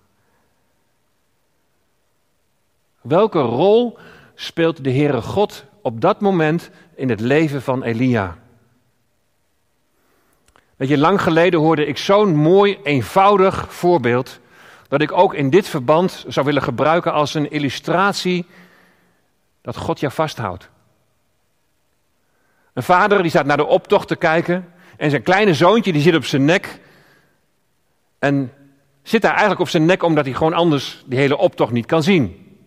Welke 3.02 3.40
rol 3.40 3.98
speelt 4.36 4.84
de 4.84 4.92
Heere 4.92 5.22
God 5.22 5.66
op 5.82 6.02
dat 6.02 6.22
moment 6.22 6.70
in 6.96 7.10
het 7.10 7.20
leven 7.20 7.62
van 7.62 7.84
Elia? 7.84 8.42
Weet 10.76 10.90
je, 10.90 10.98
lang 10.98 11.22
geleden 11.22 11.60
hoorde 11.60 11.86
ik 11.86 11.98
zo'n 11.98 12.36
mooi, 12.36 12.80
eenvoudig 12.84 13.74
voorbeeld, 13.74 14.40
dat 14.88 15.02
ik 15.02 15.12
ook 15.12 15.34
in 15.34 15.50
dit 15.50 15.68
verband 15.68 16.26
zou 16.28 16.46
willen 16.46 16.62
gebruiken 16.62 17.14
als 17.14 17.34
een 17.34 17.52
illustratie 17.52 18.46
dat 19.62 19.78
God 19.78 20.00
jou 20.00 20.14
vasthoudt. 20.14 20.70
Een 22.74 22.84
vader 22.84 23.22
die 23.22 23.30
staat 23.30 23.46
naar 23.46 23.58
de 23.58 23.66
optocht 23.66 24.08
te 24.08 24.16
kijken 24.16 24.74
en 24.98 25.10
zijn 25.10 25.24
kleine 25.24 25.54
zoontje 25.54 25.94
die 25.94 26.02
zit 26.02 26.16
op 26.16 26.26
zijn 26.26 26.46
nek 26.46 26.80
en 28.20 28.54
zit 29.04 29.22
daar 29.22 29.32
eigenlijk 29.32 29.62
op 29.62 29.70
zijn 29.70 29.86
nek 29.86 30.04
omdat 30.04 30.26
hij 30.26 30.34
gewoon 30.34 30.54
anders 30.54 31.04
die 31.06 31.20
hele 31.20 31.38
optocht 31.38 31.72
niet 31.72 31.86
kan 31.86 32.04
zien. 32.04 32.58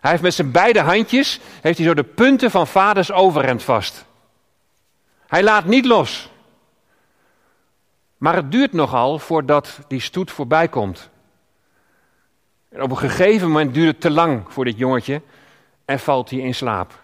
Hij 0.00 0.10
heeft 0.10 0.22
met 0.22 0.34
zijn 0.34 0.50
beide 0.50 0.80
handjes 0.80 1.40
heeft 1.60 1.78
hij 1.78 1.86
zo 1.86 1.94
de 1.94 2.04
punten 2.04 2.50
van 2.50 2.66
vaders 2.66 3.12
overhemd 3.12 3.62
vast. 3.62 4.04
Hij 5.26 5.42
laat 5.42 5.64
niet 5.64 5.84
los. 5.84 6.28
Maar 8.16 8.34
het 8.34 8.52
duurt 8.52 8.72
nogal 8.72 9.18
voordat 9.18 9.78
die 9.88 10.00
stoet 10.00 10.30
voorbij 10.30 10.68
komt. 10.68 11.10
En 12.68 12.82
op 12.82 12.90
een 12.90 12.98
gegeven 12.98 13.46
moment 13.46 13.74
duurt 13.74 13.92
het 13.92 14.00
te 14.00 14.10
lang 14.10 14.44
voor 14.48 14.64
dit 14.64 14.78
jongetje 14.78 15.22
en 15.84 15.98
valt 15.98 16.30
hij 16.30 16.38
in 16.38 16.54
slaap. 16.54 17.02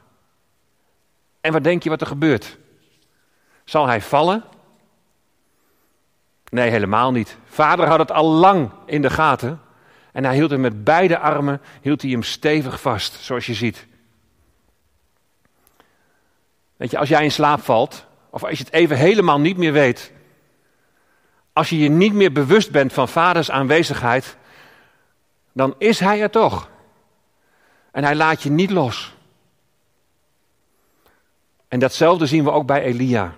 En 1.40 1.52
wat 1.52 1.64
denk 1.64 1.82
je 1.82 1.88
wat 1.88 2.00
er 2.00 2.06
gebeurt? 2.06 2.58
Zal 3.64 3.86
hij 3.86 4.00
vallen? 4.00 4.44
Nee, 6.50 6.70
helemaal 6.70 7.12
niet. 7.12 7.36
Vader 7.44 7.86
had 7.86 7.98
het 7.98 8.12
al 8.12 8.28
lang 8.28 8.70
in 8.86 9.02
de 9.02 9.10
gaten. 9.10 9.60
En 10.12 10.24
hij 10.24 10.34
hield 10.34 10.50
hem 10.50 10.60
met 10.60 10.84
beide 10.84 11.18
armen 11.18 11.60
hield 11.80 12.02
hij 12.02 12.10
hem 12.10 12.22
stevig 12.22 12.80
vast, 12.80 13.14
zoals 13.14 13.46
je 13.46 13.54
ziet. 13.54 13.86
Weet 16.76 16.90
je, 16.90 16.98
als 16.98 17.08
jij 17.08 17.24
in 17.24 17.32
slaap 17.32 17.60
valt, 17.60 18.06
of 18.30 18.44
als 18.44 18.58
je 18.58 18.64
het 18.64 18.72
even 18.72 18.96
helemaal 18.96 19.40
niet 19.40 19.56
meer 19.56 19.72
weet, 19.72 20.12
als 21.60 21.68
je 21.68 21.78
je 21.78 21.88
niet 21.88 22.12
meer 22.12 22.32
bewust 22.32 22.70
bent 22.70 22.92
van 22.92 23.08
vaders 23.08 23.50
aanwezigheid, 23.50 24.36
dan 25.52 25.74
is 25.78 26.00
hij 26.00 26.20
er 26.22 26.30
toch. 26.30 26.68
En 27.90 28.04
hij 28.04 28.14
laat 28.14 28.42
je 28.42 28.50
niet 28.50 28.70
los. 28.70 29.14
En 31.68 31.78
datzelfde 31.78 32.26
zien 32.26 32.44
we 32.44 32.50
ook 32.50 32.66
bij 32.66 32.82
Elia. 32.82 33.34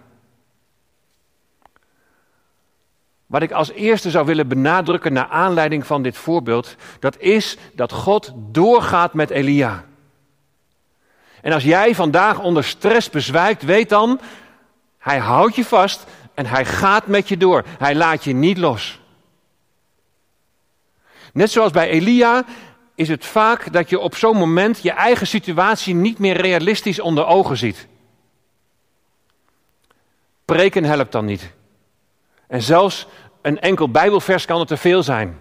Wat 3.26 3.42
ik 3.42 3.52
als 3.52 3.70
eerste 3.70 4.10
zou 4.10 4.26
willen 4.26 4.48
benadrukken 4.48 5.12
naar 5.12 5.28
aanleiding 5.28 5.86
van 5.86 6.02
dit 6.02 6.16
voorbeeld, 6.16 6.76
dat 6.98 7.18
is 7.18 7.56
dat 7.74 7.92
God 7.92 8.32
doorgaat 8.36 9.14
met 9.14 9.30
Elia. 9.30 9.84
En 11.40 11.52
als 11.52 11.64
jij 11.64 11.94
vandaag 11.94 12.40
onder 12.40 12.64
stress 12.64 13.10
bezwijkt, 13.10 13.62
weet 13.62 13.88
dan, 13.88 14.20
hij 14.98 15.18
houdt 15.18 15.54
je 15.54 15.64
vast 15.64 16.06
en 16.34 16.46
hij 16.46 16.64
gaat 16.64 17.06
met 17.06 17.28
je 17.28 17.36
door. 17.36 17.64
Hij 17.78 17.94
laat 17.94 18.24
je 18.24 18.32
niet 18.32 18.58
los. 18.58 19.00
Net 21.32 21.50
zoals 21.50 21.72
bij 21.72 21.88
Elia 21.88 22.44
is 22.94 23.08
het 23.08 23.24
vaak 23.24 23.72
dat 23.72 23.90
je 23.90 23.98
op 23.98 24.14
zo'n 24.14 24.36
moment 24.36 24.82
je 24.82 24.90
eigen 24.90 25.26
situatie 25.26 25.94
niet 25.94 26.18
meer 26.18 26.36
realistisch 26.36 27.00
onder 27.00 27.26
ogen 27.26 27.56
ziet. 27.56 27.86
Preken 30.44 30.84
helpt 30.84 31.12
dan 31.12 31.24
niet. 31.24 31.52
En 32.46 32.62
zelfs 32.62 33.06
een 33.42 33.60
enkel 33.60 33.90
Bijbelvers 33.90 34.44
kan 34.44 34.60
er 34.60 34.66
te 34.66 34.76
veel 34.76 35.02
zijn. 35.02 35.40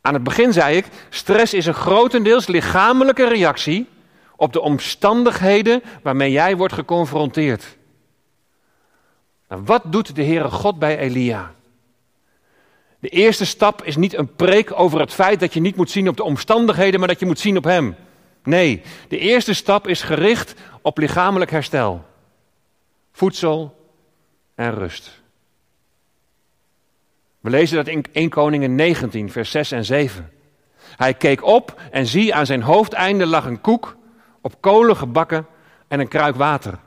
Aan 0.00 0.14
het 0.14 0.22
begin 0.22 0.52
zei 0.52 0.76
ik, 0.76 0.86
stress 1.10 1.54
is 1.54 1.66
een 1.66 1.74
grotendeels 1.74 2.46
lichamelijke 2.46 3.28
reactie 3.28 3.88
op 4.36 4.52
de 4.52 4.60
omstandigheden 4.60 5.82
waarmee 6.02 6.30
jij 6.30 6.56
wordt 6.56 6.74
geconfronteerd. 6.74 7.76
Nou, 9.52 9.64
wat 9.64 9.82
doet 9.84 10.14
de 10.14 10.24
Heere 10.24 10.50
God 10.50 10.78
bij 10.78 10.98
Elia? 10.98 11.54
De 12.98 13.08
eerste 13.08 13.46
stap 13.46 13.82
is 13.84 13.96
niet 13.96 14.14
een 14.14 14.34
preek 14.34 14.78
over 14.78 15.00
het 15.00 15.12
feit 15.12 15.40
dat 15.40 15.54
je 15.54 15.60
niet 15.60 15.76
moet 15.76 15.90
zien 15.90 16.08
op 16.08 16.16
de 16.16 16.22
omstandigheden, 16.22 16.98
maar 16.98 17.08
dat 17.08 17.20
je 17.20 17.26
moet 17.26 17.38
zien 17.38 17.56
op 17.56 17.64
Hem. 17.64 17.96
Nee, 18.42 18.82
de 19.08 19.18
eerste 19.18 19.54
stap 19.54 19.88
is 19.88 20.02
gericht 20.02 20.54
op 20.82 20.98
lichamelijk 20.98 21.50
herstel. 21.50 22.04
Voedsel 23.12 23.76
en 24.54 24.74
rust. 24.74 25.20
We 27.40 27.50
lezen 27.50 27.76
dat 27.76 27.86
in 27.86 28.04
1 28.12 28.28
Koningen 28.28 28.74
19, 28.74 29.30
vers 29.30 29.50
6 29.50 29.70
en 29.72 29.84
7. 29.84 30.32
Hij 30.96 31.14
keek 31.14 31.44
op 31.44 31.80
en 31.90 32.06
zie 32.06 32.34
aan 32.34 32.46
zijn 32.46 32.62
hoofdeinde 32.62 33.26
lag 33.26 33.44
een 33.44 33.60
koek 33.60 33.96
op 34.40 34.60
kolen 34.60 34.96
gebakken 34.96 35.46
en 35.88 36.00
een 36.00 36.08
kruik 36.08 36.36
water. 36.36 36.78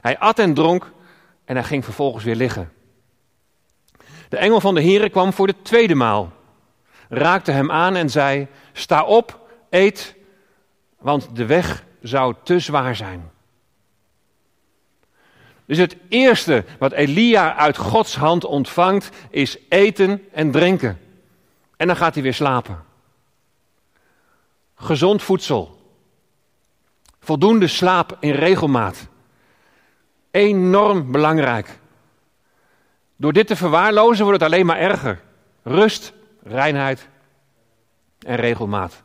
Hij 0.00 0.18
at 0.18 0.38
en 0.38 0.54
dronk 0.54 0.92
en 1.44 1.54
hij 1.56 1.64
ging 1.64 1.84
vervolgens 1.84 2.24
weer 2.24 2.36
liggen. 2.36 2.72
De 4.28 4.36
engel 4.36 4.60
van 4.60 4.74
de 4.74 4.82
Heere 4.82 5.08
kwam 5.08 5.32
voor 5.32 5.46
de 5.46 5.62
tweede 5.62 5.94
maal, 5.94 6.32
raakte 7.08 7.50
hem 7.50 7.70
aan 7.70 7.96
en 7.96 8.10
zei: 8.10 8.46
Sta 8.72 9.04
op, 9.04 9.48
eet, 9.70 10.14
want 10.98 11.36
de 11.36 11.46
weg 11.46 11.84
zou 12.02 12.34
te 12.42 12.58
zwaar 12.58 12.96
zijn. 12.96 13.32
Dus 15.66 15.78
het 15.78 15.96
eerste 16.08 16.64
wat 16.78 16.92
Elia 16.92 17.56
uit 17.56 17.76
Gods 17.76 18.16
hand 18.16 18.44
ontvangt 18.44 19.10
is 19.30 19.58
eten 19.68 20.22
en 20.32 20.50
drinken. 20.50 21.00
En 21.76 21.86
dan 21.86 21.96
gaat 21.96 22.14
hij 22.14 22.22
weer 22.22 22.34
slapen. 22.34 22.84
Gezond 24.74 25.22
voedsel. 25.22 25.82
Voldoende 27.20 27.66
slaap 27.66 28.16
in 28.20 28.32
regelmaat. 28.32 29.06
Enorm 30.34 31.12
belangrijk. 31.12 31.78
Door 33.16 33.32
dit 33.32 33.46
te 33.46 33.56
verwaarlozen 33.56 34.24
wordt 34.24 34.40
het 34.40 34.52
alleen 34.52 34.66
maar 34.66 34.78
erger. 34.78 35.20
Rust, 35.62 36.12
reinheid 36.42 37.08
en 38.18 38.36
regelmaat. 38.36 39.02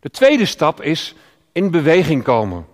De 0.00 0.10
tweede 0.10 0.46
stap 0.46 0.82
is 0.82 1.14
in 1.52 1.70
beweging 1.70 2.22
komen. 2.22 2.66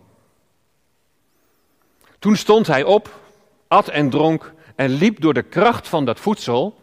Toen 2.19 2.37
stond 2.37 2.67
hij 2.67 2.83
op, 2.83 3.21
at 3.69 3.89
en 3.89 4.11
dronk 4.11 4.53
en 4.75 4.91
liep 4.91 5.21
door 5.21 5.35
de 5.35 5.43
kracht 5.43 5.89
van 5.89 6.05
dat 6.05 6.21
voedsel 6.21 6.81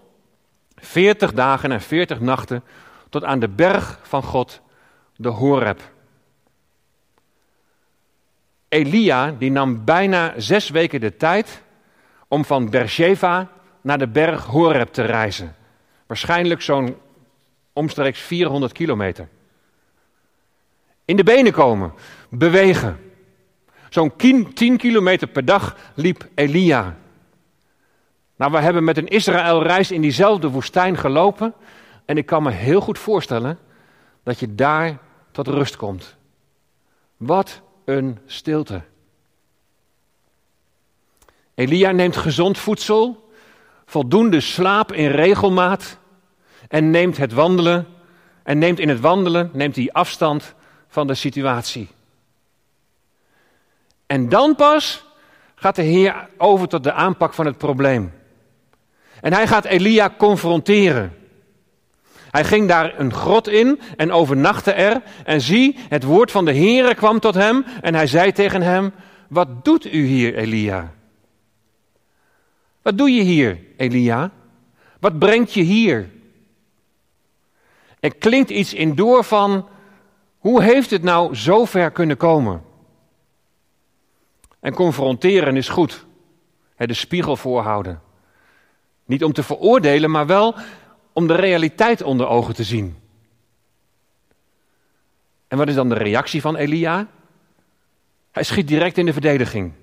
veertig 0.75 1.33
dagen 1.33 1.71
en 1.71 1.81
veertig 1.81 2.19
nachten 2.19 2.63
tot 3.09 3.23
aan 3.23 3.39
de 3.39 3.49
berg 3.49 3.99
van 4.01 4.23
God, 4.23 4.61
de 5.15 5.29
Horeb. 5.29 5.92
Elia 8.73 9.31
die 9.31 9.51
nam 9.51 9.85
bijna 9.85 10.33
zes 10.37 10.69
weken 10.69 10.99
de 10.99 11.17
tijd 11.17 11.61
om 12.27 12.45
van 12.45 12.69
Beersheba 12.69 13.51
naar 13.81 13.97
de 13.97 14.07
berg 14.07 14.45
Horeb 14.45 14.93
te 14.93 15.01
reizen. 15.01 15.55
Waarschijnlijk 16.07 16.61
zo'n 16.61 16.97
omstreeks 17.73 18.19
400 18.19 18.71
kilometer. 18.71 19.27
In 21.05 21.15
de 21.15 21.23
benen 21.23 21.51
komen, 21.51 21.93
bewegen. 22.29 22.99
Zo'n 23.89 24.15
10 24.53 24.77
kilometer 24.77 25.27
per 25.27 25.45
dag 25.45 25.77
liep 25.93 26.27
Elia. 26.35 26.97
Nou, 28.35 28.51
we 28.51 28.59
hebben 28.59 28.83
met 28.83 28.97
een 28.97 29.07
Israël-reis 29.07 29.91
in 29.91 30.01
diezelfde 30.01 30.49
woestijn 30.49 30.97
gelopen. 30.97 31.53
En 32.05 32.17
ik 32.17 32.25
kan 32.25 32.43
me 32.43 32.51
heel 32.51 32.81
goed 32.81 32.99
voorstellen 32.99 33.59
dat 34.23 34.39
je 34.39 34.55
daar 34.55 34.97
tot 35.31 35.47
rust 35.47 35.75
komt. 35.75 36.15
Wat 37.17 37.61
een 37.85 38.19
stilte. 38.25 38.81
Elia 41.55 41.91
neemt 41.91 42.17
gezond 42.17 42.57
voedsel, 42.57 43.31
voldoende 43.85 44.39
slaap 44.39 44.91
in 44.91 45.09
regelmaat 45.09 45.97
en 46.67 46.89
neemt 46.89 47.17
het 47.17 47.33
wandelen 47.33 47.87
en 48.43 48.57
neemt 48.57 48.79
in 48.79 48.89
het 48.89 48.99
wandelen 48.99 49.49
neemt 49.53 49.75
hij 49.75 49.89
afstand 49.91 50.53
van 50.87 51.07
de 51.07 51.13
situatie. 51.13 51.87
En 54.05 54.29
dan 54.29 54.55
pas 54.55 55.05
gaat 55.55 55.75
de 55.75 55.81
Heer 55.81 56.29
over 56.37 56.67
tot 56.67 56.83
de 56.83 56.91
aanpak 56.91 57.33
van 57.33 57.45
het 57.45 57.57
probleem. 57.57 58.13
En 59.21 59.33
hij 59.33 59.47
gaat 59.47 59.65
Elia 59.65 60.13
confronteren. 60.17 61.22
Hij 62.33 62.43
ging 62.43 62.67
daar 62.67 62.99
een 62.99 63.13
grot 63.13 63.47
in 63.47 63.79
en 63.97 64.11
overnachtte 64.11 64.71
er. 64.71 65.01
En 65.25 65.41
zie, 65.41 65.75
het 65.89 66.03
woord 66.03 66.31
van 66.31 66.45
de 66.45 66.53
Heere 66.53 66.95
kwam 66.95 67.19
tot 67.19 67.33
hem. 67.33 67.65
En 67.81 67.95
hij 67.95 68.07
zei 68.07 68.31
tegen 68.31 68.61
hem: 68.61 68.93
Wat 69.27 69.65
doet 69.65 69.93
u 69.93 70.05
hier, 70.05 70.35
Elia? 70.35 70.93
Wat 72.81 72.97
doe 72.97 73.09
je 73.09 73.21
hier, 73.21 73.59
Elia? 73.77 74.31
Wat 74.99 75.19
brengt 75.19 75.53
je 75.53 75.61
hier? 75.61 76.09
Er 77.99 78.15
klinkt 78.15 78.49
iets 78.49 78.73
in 78.73 78.95
door 78.95 79.23
van: 79.23 79.67
Hoe 80.37 80.63
heeft 80.63 80.89
het 80.89 81.03
nou 81.03 81.35
zo 81.35 81.65
ver 81.65 81.91
kunnen 81.91 82.17
komen? 82.17 82.63
En 84.59 84.73
confronteren 84.73 85.57
is 85.57 85.69
goed. 85.69 86.05
De 86.77 86.93
spiegel 86.93 87.35
voorhouden. 87.35 88.01
Niet 89.05 89.23
om 89.23 89.33
te 89.33 89.43
veroordelen, 89.43 90.11
maar 90.11 90.25
wel 90.25 90.55
om 91.13 91.27
de 91.27 91.35
realiteit 91.35 92.01
onder 92.01 92.27
ogen 92.27 92.53
te 92.53 92.63
zien. 92.63 92.97
En 95.47 95.57
wat 95.57 95.67
is 95.67 95.75
dan 95.75 95.89
de 95.89 95.95
reactie 95.95 96.41
van 96.41 96.55
Elia? 96.55 97.07
Hij 98.31 98.43
schiet 98.43 98.67
direct 98.67 98.97
in 98.97 99.05
de 99.05 99.13
verdediging. 99.13 99.73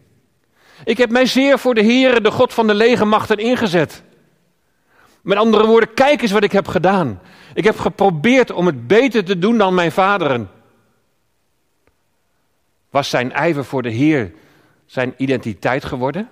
Ik 0.84 0.98
heb 0.98 1.10
mij 1.10 1.26
zeer 1.26 1.58
voor 1.58 1.74
de 1.74 1.82
Heere, 1.82 2.20
de 2.20 2.30
God 2.30 2.54
van 2.54 2.66
de 2.66 2.74
legermachten, 2.74 3.36
ingezet. 3.36 4.02
Met 5.22 5.38
andere 5.38 5.66
woorden, 5.66 5.94
kijk 5.94 6.22
eens 6.22 6.30
wat 6.30 6.42
ik 6.42 6.52
heb 6.52 6.68
gedaan. 6.68 7.20
Ik 7.54 7.64
heb 7.64 7.78
geprobeerd 7.78 8.50
om 8.50 8.66
het 8.66 8.86
beter 8.86 9.24
te 9.24 9.38
doen 9.38 9.58
dan 9.58 9.74
mijn 9.74 9.92
vaderen. 9.92 10.50
Was 12.90 13.10
zijn 13.10 13.32
ijver 13.32 13.64
voor 13.64 13.82
de 13.82 13.90
Heer 13.90 14.32
zijn 14.86 15.14
identiteit 15.16 15.84
geworden? 15.84 16.28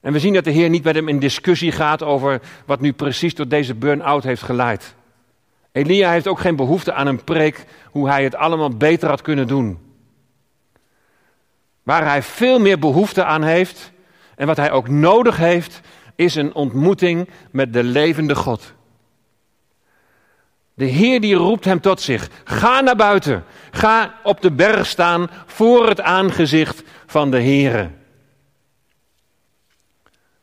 En 0.00 0.12
we 0.12 0.18
zien 0.18 0.34
dat 0.34 0.44
de 0.44 0.50
Heer 0.50 0.68
niet 0.68 0.84
met 0.84 0.94
hem 0.94 1.08
in 1.08 1.18
discussie 1.18 1.72
gaat 1.72 2.02
over 2.02 2.40
wat 2.66 2.80
nu 2.80 2.92
precies 2.92 3.34
tot 3.34 3.50
deze 3.50 3.74
burn-out 3.74 4.24
heeft 4.24 4.42
geleid. 4.42 4.94
Elia 5.72 6.10
heeft 6.10 6.26
ook 6.26 6.40
geen 6.40 6.56
behoefte 6.56 6.92
aan 6.92 7.06
een 7.06 7.24
preek 7.24 7.64
hoe 7.90 8.08
hij 8.08 8.24
het 8.24 8.34
allemaal 8.34 8.76
beter 8.76 9.08
had 9.08 9.22
kunnen 9.22 9.46
doen. 9.46 9.78
Waar 11.82 12.04
hij 12.04 12.22
veel 12.22 12.58
meer 12.58 12.78
behoefte 12.78 13.24
aan 13.24 13.42
heeft 13.42 13.92
en 14.36 14.46
wat 14.46 14.56
hij 14.56 14.70
ook 14.70 14.88
nodig 14.88 15.36
heeft, 15.36 15.80
is 16.14 16.34
een 16.34 16.54
ontmoeting 16.54 17.28
met 17.50 17.72
de 17.72 17.82
levende 17.82 18.34
God. 18.34 18.72
De 20.74 20.84
Heer 20.84 21.20
die 21.20 21.34
roept 21.34 21.64
hem 21.64 21.80
tot 21.80 22.00
zich. 22.00 22.28
Ga 22.44 22.80
naar 22.80 22.96
buiten. 22.96 23.44
Ga 23.70 24.14
op 24.22 24.40
de 24.40 24.52
berg 24.52 24.86
staan 24.86 25.30
voor 25.46 25.88
het 25.88 26.00
aangezicht 26.00 26.82
van 27.06 27.30
de 27.30 27.40
Heere. 27.40 27.90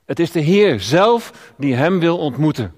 Het 0.05 0.19
is 0.19 0.31
de 0.31 0.39
Heer 0.39 0.79
zelf 0.79 1.53
die 1.57 1.75
hem 1.75 1.99
wil 1.99 2.17
ontmoeten. 2.17 2.73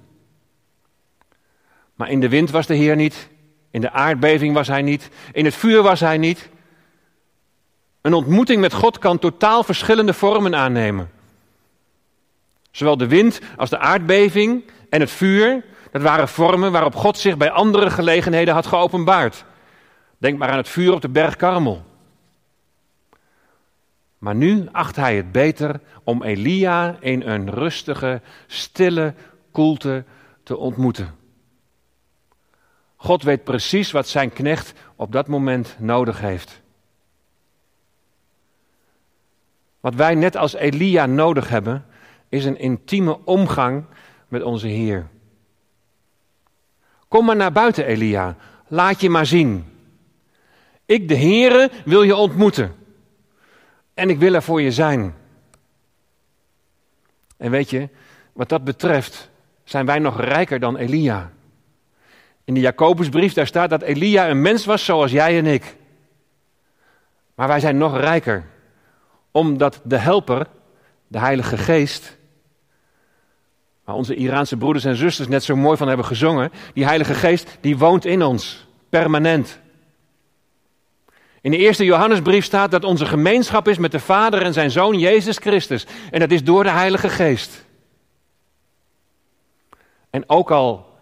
Maar 1.95 2.09
in 2.09 2.19
de 2.19 2.29
wind 2.29 2.51
was 2.51 2.65
de 2.65 2.75
Heer 2.75 2.95
niet, 2.95 3.29
In 3.71 3.81
de 3.81 3.91
aardbeving 3.91 4.53
was 4.53 4.67
hij 4.67 4.81
niet. 4.81 5.09
In 5.31 5.45
het 5.45 5.55
vuur 5.55 5.81
was 5.81 5.99
hij 5.99 6.17
niet. 6.17 6.49
Een 8.01 8.13
ontmoeting 8.13 8.61
met 8.61 8.73
God 8.73 8.97
kan 8.97 9.19
totaal 9.19 9.63
verschillende 9.63 10.13
vormen 10.13 10.55
aannemen. 10.55 11.09
Zowel 12.71 12.97
de 12.97 13.07
wind 13.07 13.39
als 13.57 13.69
de 13.69 13.77
aardbeving 13.77 14.63
en 14.89 14.99
het 14.99 15.11
vuur, 15.11 15.65
dat 15.91 16.01
waren 16.01 16.27
vormen 16.27 16.71
waarop 16.71 16.95
God 16.95 17.17
zich 17.17 17.37
bij 17.37 17.51
andere 17.51 17.89
gelegenheden 17.89 18.53
had 18.53 18.65
geopenbaard. 18.65 19.45
Denk 20.17 20.37
maar 20.37 20.49
aan 20.49 20.57
het 20.57 20.69
vuur 20.69 20.93
op 20.93 21.01
de 21.01 21.09
berg 21.09 21.35
Karmel. 21.35 21.85
Maar 24.17 24.35
nu 24.35 24.67
acht 24.71 24.95
hij 24.95 25.15
het 25.15 25.31
beter 25.31 25.79
om 26.03 26.23
Elia 26.23 26.97
in 26.99 27.21
een 27.21 27.49
rustige, 27.49 28.21
stille 28.47 29.13
koelte 29.51 30.03
te 30.43 30.57
ontmoeten. 30.57 31.15
God 32.95 33.23
weet 33.23 33.43
precies 33.43 33.91
wat 33.91 34.07
zijn 34.07 34.33
knecht 34.33 34.73
op 34.95 35.11
dat 35.11 35.27
moment 35.27 35.75
nodig 35.79 36.19
heeft. 36.19 36.61
Wat 39.79 39.95
wij 39.95 40.15
net 40.15 40.35
als 40.35 40.53
Elia 40.53 41.05
nodig 41.05 41.49
hebben, 41.49 41.85
is 42.29 42.45
een 42.45 42.59
intieme 42.59 43.25
omgang 43.25 43.85
met 44.27 44.43
onze 44.43 44.67
Heer. 44.67 45.07
Kom 47.07 47.25
maar 47.25 47.35
naar 47.35 47.51
buiten, 47.51 47.85
Elia. 47.85 48.35
Laat 48.67 49.01
je 49.01 49.09
maar 49.09 49.25
zien. 49.25 49.65
Ik, 50.85 51.07
de 51.07 51.15
Heere, 51.15 51.71
wil 51.85 52.03
je 52.03 52.15
ontmoeten. 52.15 52.75
En 53.97 54.09
ik 54.09 54.19
wil 54.19 54.33
er 54.33 54.43
voor 54.43 54.61
je 54.61 54.71
zijn. 54.71 55.15
En 57.37 57.51
weet 57.51 57.69
je, 57.69 57.89
wat 58.33 58.49
dat 58.49 58.63
betreft 58.63 59.29
zijn 59.63 59.85
wij 59.85 59.99
nog 59.99 60.21
rijker 60.21 60.59
dan 60.59 60.77
Elia. 60.77 61.31
In 62.43 62.53
de 62.53 62.59
Jacobusbrief 62.59 63.33
daar 63.33 63.47
staat 63.47 63.69
dat 63.69 63.81
Elia 63.81 64.29
een 64.29 64.41
mens 64.41 64.65
was 64.65 64.85
zoals 64.85 65.11
jij 65.11 65.37
en 65.37 65.45
ik. 65.45 65.75
Maar 67.35 67.47
wij 67.47 67.59
zijn 67.59 67.77
nog 67.77 67.97
rijker, 67.97 68.45
omdat 69.31 69.81
de 69.83 69.97
helper, 69.97 70.47
de 71.07 71.19
Heilige 71.19 71.57
Geest, 71.57 72.17
waar 73.83 73.95
onze 73.95 74.15
Iraanse 74.15 74.57
broeders 74.57 74.85
en 74.85 74.95
zusters 74.95 75.27
net 75.27 75.43
zo 75.43 75.55
mooi 75.55 75.77
van 75.77 75.87
hebben 75.87 76.05
gezongen, 76.05 76.51
die 76.73 76.85
Heilige 76.85 77.13
Geest, 77.13 77.57
die 77.61 77.77
woont 77.77 78.05
in 78.05 78.23
ons, 78.23 78.67
permanent. 78.89 79.59
In 81.47 81.53
de 81.53 81.59
eerste 81.59 81.85
Johannesbrief 81.85 82.45
staat 82.45 82.71
dat 82.71 82.83
onze 82.83 83.05
gemeenschap 83.05 83.67
is 83.67 83.77
met 83.77 83.91
de 83.91 83.99
Vader 83.99 84.41
en 84.41 84.53
zijn 84.53 84.71
Zoon 84.71 84.99
Jezus 84.99 85.37
Christus. 85.37 85.85
En 86.11 86.19
dat 86.19 86.31
is 86.31 86.43
door 86.43 86.63
de 86.63 86.69
Heilige 86.69 87.09
Geest. 87.09 87.65
En 90.09 90.29
ook 90.29 90.51
al 90.51 90.97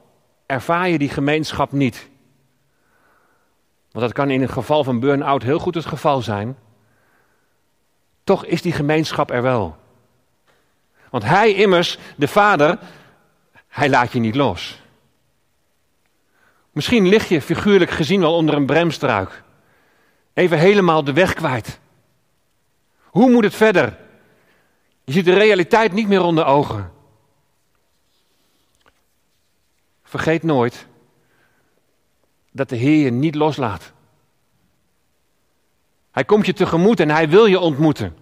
ervaar 0.46 0.90
je 0.90 0.98
die 0.98 1.10
gemeenschap 1.10 1.72
niet, 1.72 2.10
want 3.92 4.06
dat 4.06 4.14
kan 4.14 4.30
in 4.30 4.42
het 4.42 4.52
geval 4.52 4.84
van 4.84 5.00
burn-out 5.00 5.44
heel 5.44 5.60
goed 5.60 5.76
het 5.76 5.86
geval 5.86 6.22
zijn, 6.22 6.58
toch 8.24 8.46
is 8.46 8.62
die 8.62 8.74
gemeenschap 8.74 9.32
er 9.32 9.42
wel. 9.42 9.76
Want 11.10 11.24
Hij 11.24 11.54
immers, 11.54 11.98
de 12.16 12.28
Vader, 12.28 12.80
Hij 13.68 13.90
laat 13.90 14.12
je 14.12 14.20
niet 14.20 14.36
los. 14.36 14.82
Misschien 16.72 17.08
lig 17.08 17.30
je 17.30 17.42
figuurlijk 17.42 17.92
gezien 17.92 18.22
wel 18.22 18.36
onder 18.36 18.56
een 18.56 18.66
bremstruik. 18.66 19.44
Even 20.36 20.58
helemaal 20.58 21.04
de 21.04 21.13
weg 21.13 21.34
kwijt. 21.34 21.80
Hoe 23.04 23.32
moet 23.32 23.43
het 23.43 23.56
verder? 23.56 23.98
Je 25.04 25.12
ziet 25.12 25.26
de 25.26 25.34
realiteit 25.34 25.93
niet 25.93 26.08
meer 26.08 26.21
onder 26.21 26.45
ogen. 26.45 26.91
Vergeet 30.04 30.43
nooit 30.43 30.88
dat 32.52 32.69
de 32.69 32.76
Heer 32.76 33.04
je 33.04 33.12
niet 33.12 33.36
loslaat. 33.36 33.91
Hij 36.12 36.24
komt 36.26 36.45
je 36.45 36.54
tegemoet 36.54 37.00
en 37.00 37.10
hij 37.10 37.30
wil 37.30 37.45
je 37.45 37.60
ontmoeten. 37.60 38.15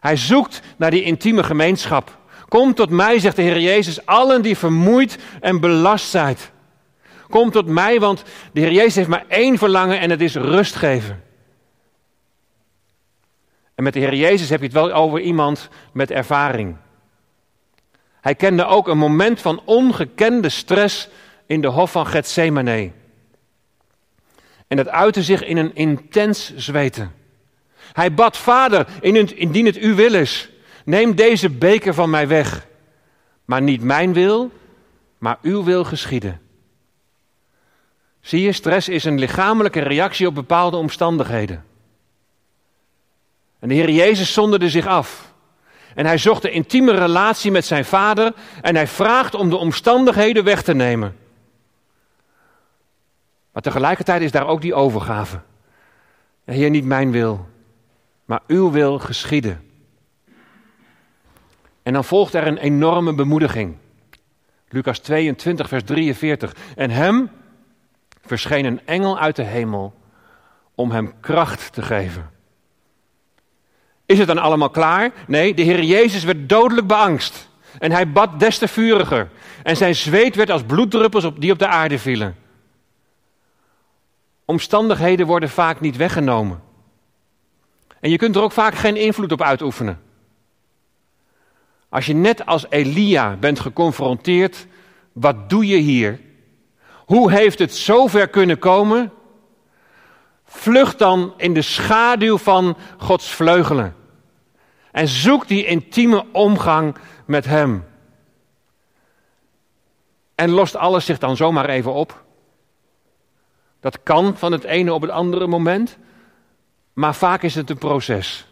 Hij 0.00 0.16
zoekt 0.16 0.60
naar 0.76 0.90
die 0.90 1.02
intieme 1.02 1.42
gemeenschap. 1.42 2.18
Kom 2.48 2.74
tot 2.74 2.90
mij, 2.90 3.18
zegt 3.18 3.36
de 3.36 3.42
Heer 3.42 3.60
Jezus, 3.60 4.06
allen 4.06 4.42
die 4.42 4.56
vermoeid 4.56 5.18
en 5.40 5.60
belast 5.60 6.10
zijn. 6.10 6.36
Kom 7.28 7.50
tot 7.50 7.66
mij, 7.66 8.00
want 8.00 8.22
de 8.52 8.60
Heer 8.60 8.72
Jezus 8.72 8.94
heeft 8.94 9.08
maar 9.08 9.24
één 9.28 9.58
verlangen 9.58 10.00
en 10.00 10.10
het 10.10 10.20
is 10.20 10.34
rust 10.34 10.74
geven. 10.74 11.24
En 13.76 13.84
met 13.84 13.92
de 13.92 13.98
Heer 13.98 14.14
Jezus 14.14 14.48
heb 14.48 14.58
je 14.58 14.64
het 14.64 14.74
wel 14.74 14.92
over 14.92 15.20
iemand 15.20 15.68
met 15.92 16.10
ervaring. 16.10 16.76
Hij 18.20 18.34
kende 18.34 18.64
ook 18.64 18.88
een 18.88 18.98
moment 18.98 19.40
van 19.40 19.62
ongekende 19.64 20.48
stress 20.48 21.08
in 21.46 21.60
de 21.60 21.66
hof 21.66 21.90
van 21.90 22.06
Gethsemane. 22.06 22.90
En 24.66 24.76
dat 24.76 24.88
uitte 24.88 25.22
zich 25.22 25.44
in 25.44 25.56
een 25.56 25.74
intens 25.74 26.56
zweten. 26.56 27.14
Hij 27.92 28.14
bad, 28.14 28.36
Vader, 28.36 28.86
indien 29.34 29.66
het 29.66 29.76
uw 29.76 29.94
wil 29.94 30.14
is, 30.14 30.50
neem 30.84 31.14
deze 31.14 31.50
beker 31.50 31.94
van 31.94 32.10
mij 32.10 32.28
weg. 32.28 32.66
Maar 33.44 33.62
niet 33.62 33.82
mijn 33.82 34.12
wil, 34.12 34.50
maar 35.18 35.38
uw 35.42 35.64
wil 35.64 35.84
geschieden. 35.84 36.40
Zie 38.20 38.40
je, 38.40 38.52
stress 38.52 38.88
is 38.88 39.04
een 39.04 39.18
lichamelijke 39.18 39.80
reactie 39.80 40.26
op 40.26 40.34
bepaalde 40.34 40.76
omstandigheden. 40.76 41.64
En 43.66 43.72
de 43.72 43.78
Heer 43.78 43.90
Jezus 43.90 44.32
zonderde 44.32 44.70
zich 44.70 44.86
af. 44.86 45.32
En 45.94 46.06
hij 46.06 46.18
zocht 46.18 46.44
een 46.44 46.52
intieme 46.52 46.92
relatie 46.92 47.50
met 47.50 47.64
zijn 47.64 47.84
vader 47.84 48.32
en 48.62 48.74
hij 48.74 48.86
vraagt 48.86 49.34
om 49.34 49.50
de 49.50 49.56
omstandigheden 49.56 50.44
weg 50.44 50.62
te 50.62 50.74
nemen. 50.74 51.16
Maar 53.52 53.62
tegelijkertijd 53.62 54.22
is 54.22 54.30
daar 54.30 54.46
ook 54.46 54.60
die 54.60 54.74
overgave. 54.74 55.40
Heer, 56.44 56.70
niet 56.70 56.84
mijn 56.84 57.10
wil, 57.10 57.48
maar 58.24 58.40
uw 58.46 58.70
wil 58.70 58.98
geschieden. 58.98 59.70
En 61.82 61.92
dan 61.92 62.04
volgt 62.04 62.34
er 62.34 62.46
een 62.46 62.58
enorme 62.58 63.14
bemoediging. 63.14 63.76
Lucas 64.68 64.98
22, 64.98 65.68
vers 65.68 65.82
43. 65.84 66.54
En 66.76 66.90
hem 66.90 67.30
verscheen 68.20 68.64
een 68.64 68.86
engel 68.86 69.18
uit 69.18 69.36
de 69.36 69.44
hemel 69.44 69.94
om 70.74 70.90
hem 70.90 71.20
kracht 71.20 71.72
te 71.72 71.82
geven. 71.82 72.34
Is 74.06 74.18
het 74.18 74.26
dan 74.26 74.38
allemaal 74.38 74.70
klaar? 74.70 75.10
Nee, 75.26 75.54
de 75.54 75.62
Heer 75.62 75.82
Jezus 75.82 76.24
werd 76.24 76.48
dodelijk 76.48 76.86
beangst. 76.86 77.48
En 77.78 77.92
hij 77.92 78.12
bad 78.12 78.40
des 78.40 78.58
te 78.58 78.68
vuriger. 78.68 79.28
En 79.62 79.76
zijn 79.76 79.94
zweet 79.94 80.34
werd 80.36 80.50
als 80.50 80.62
bloeddruppels 80.62 81.24
op 81.24 81.40
die 81.40 81.52
op 81.52 81.58
de 81.58 81.66
aarde 81.66 81.98
vielen. 81.98 82.36
Omstandigheden 84.44 85.26
worden 85.26 85.48
vaak 85.48 85.80
niet 85.80 85.96
weggenomen. 85.96 86.62
En 88.00 88.10
je 88.10 88.16
kunt 88.16 88.36
er 88.36 88.42
ook 88.42 88.52
vaak 88.52 88.74
geen 88.74 88.96
invloed 88.96 89.32
op 89.32 89.42
uitoefenen. 89.42 90.00
Als 91.88 92.06
je 92.06 92.14
net 92.14 92.46
als 92.46 92.66
Elia 92.68 93.36
bent 93.36 93.60
geconfronteerd, 93.60 94.66
wat 95.12 95.50
doe 95.50 95.66
je 95.66 95.76
hier? 95.76 96.20
Hoe 97.06 97.32
heeft 97.32 97.58
het 97.58 97.74
zover 97.74 98.28
kunnen 98.28 98.58
komen? 98.58 99.12
Vlucht 100.46 100.98
dan 100.98 101.34
in 101.36 101.54
de 101.54 101.62
schaduw 101.62 102.38
van 102.38 102.76
Gods 102.98 103.30
vleugelen. 103.30 103.94
En 104.92 105.08
zoek 105.08 105.48
die 105.48 105.66
intieme 105.66 106.24
omgang 106.32 106.96
met 107.24 107.44
Hem. 107.44 107.84
En 110.34 110.50
lost 110.50 110.76
alles 110.76 111.04
zich 111.04 111.18
dan 111.18 111.36
zomaar 111.36 111.68
even 111.68 111.92
op? 111.92 112.24
Dat 113.80 114.02
kan 114.02 114.36
van 114.36 114.52
het 114.52 114.64
ene 114.64 114.92
op 114.92 115.02
het 115.02 115.10
andere 115.10 115.46
moment, 115.46 115.98
maar 116.92 117.14
vaak 117.14 117.42
is 117.42 117.54
het 117.54 117.70
een 117.70 117.78
proces. 117.78 118.46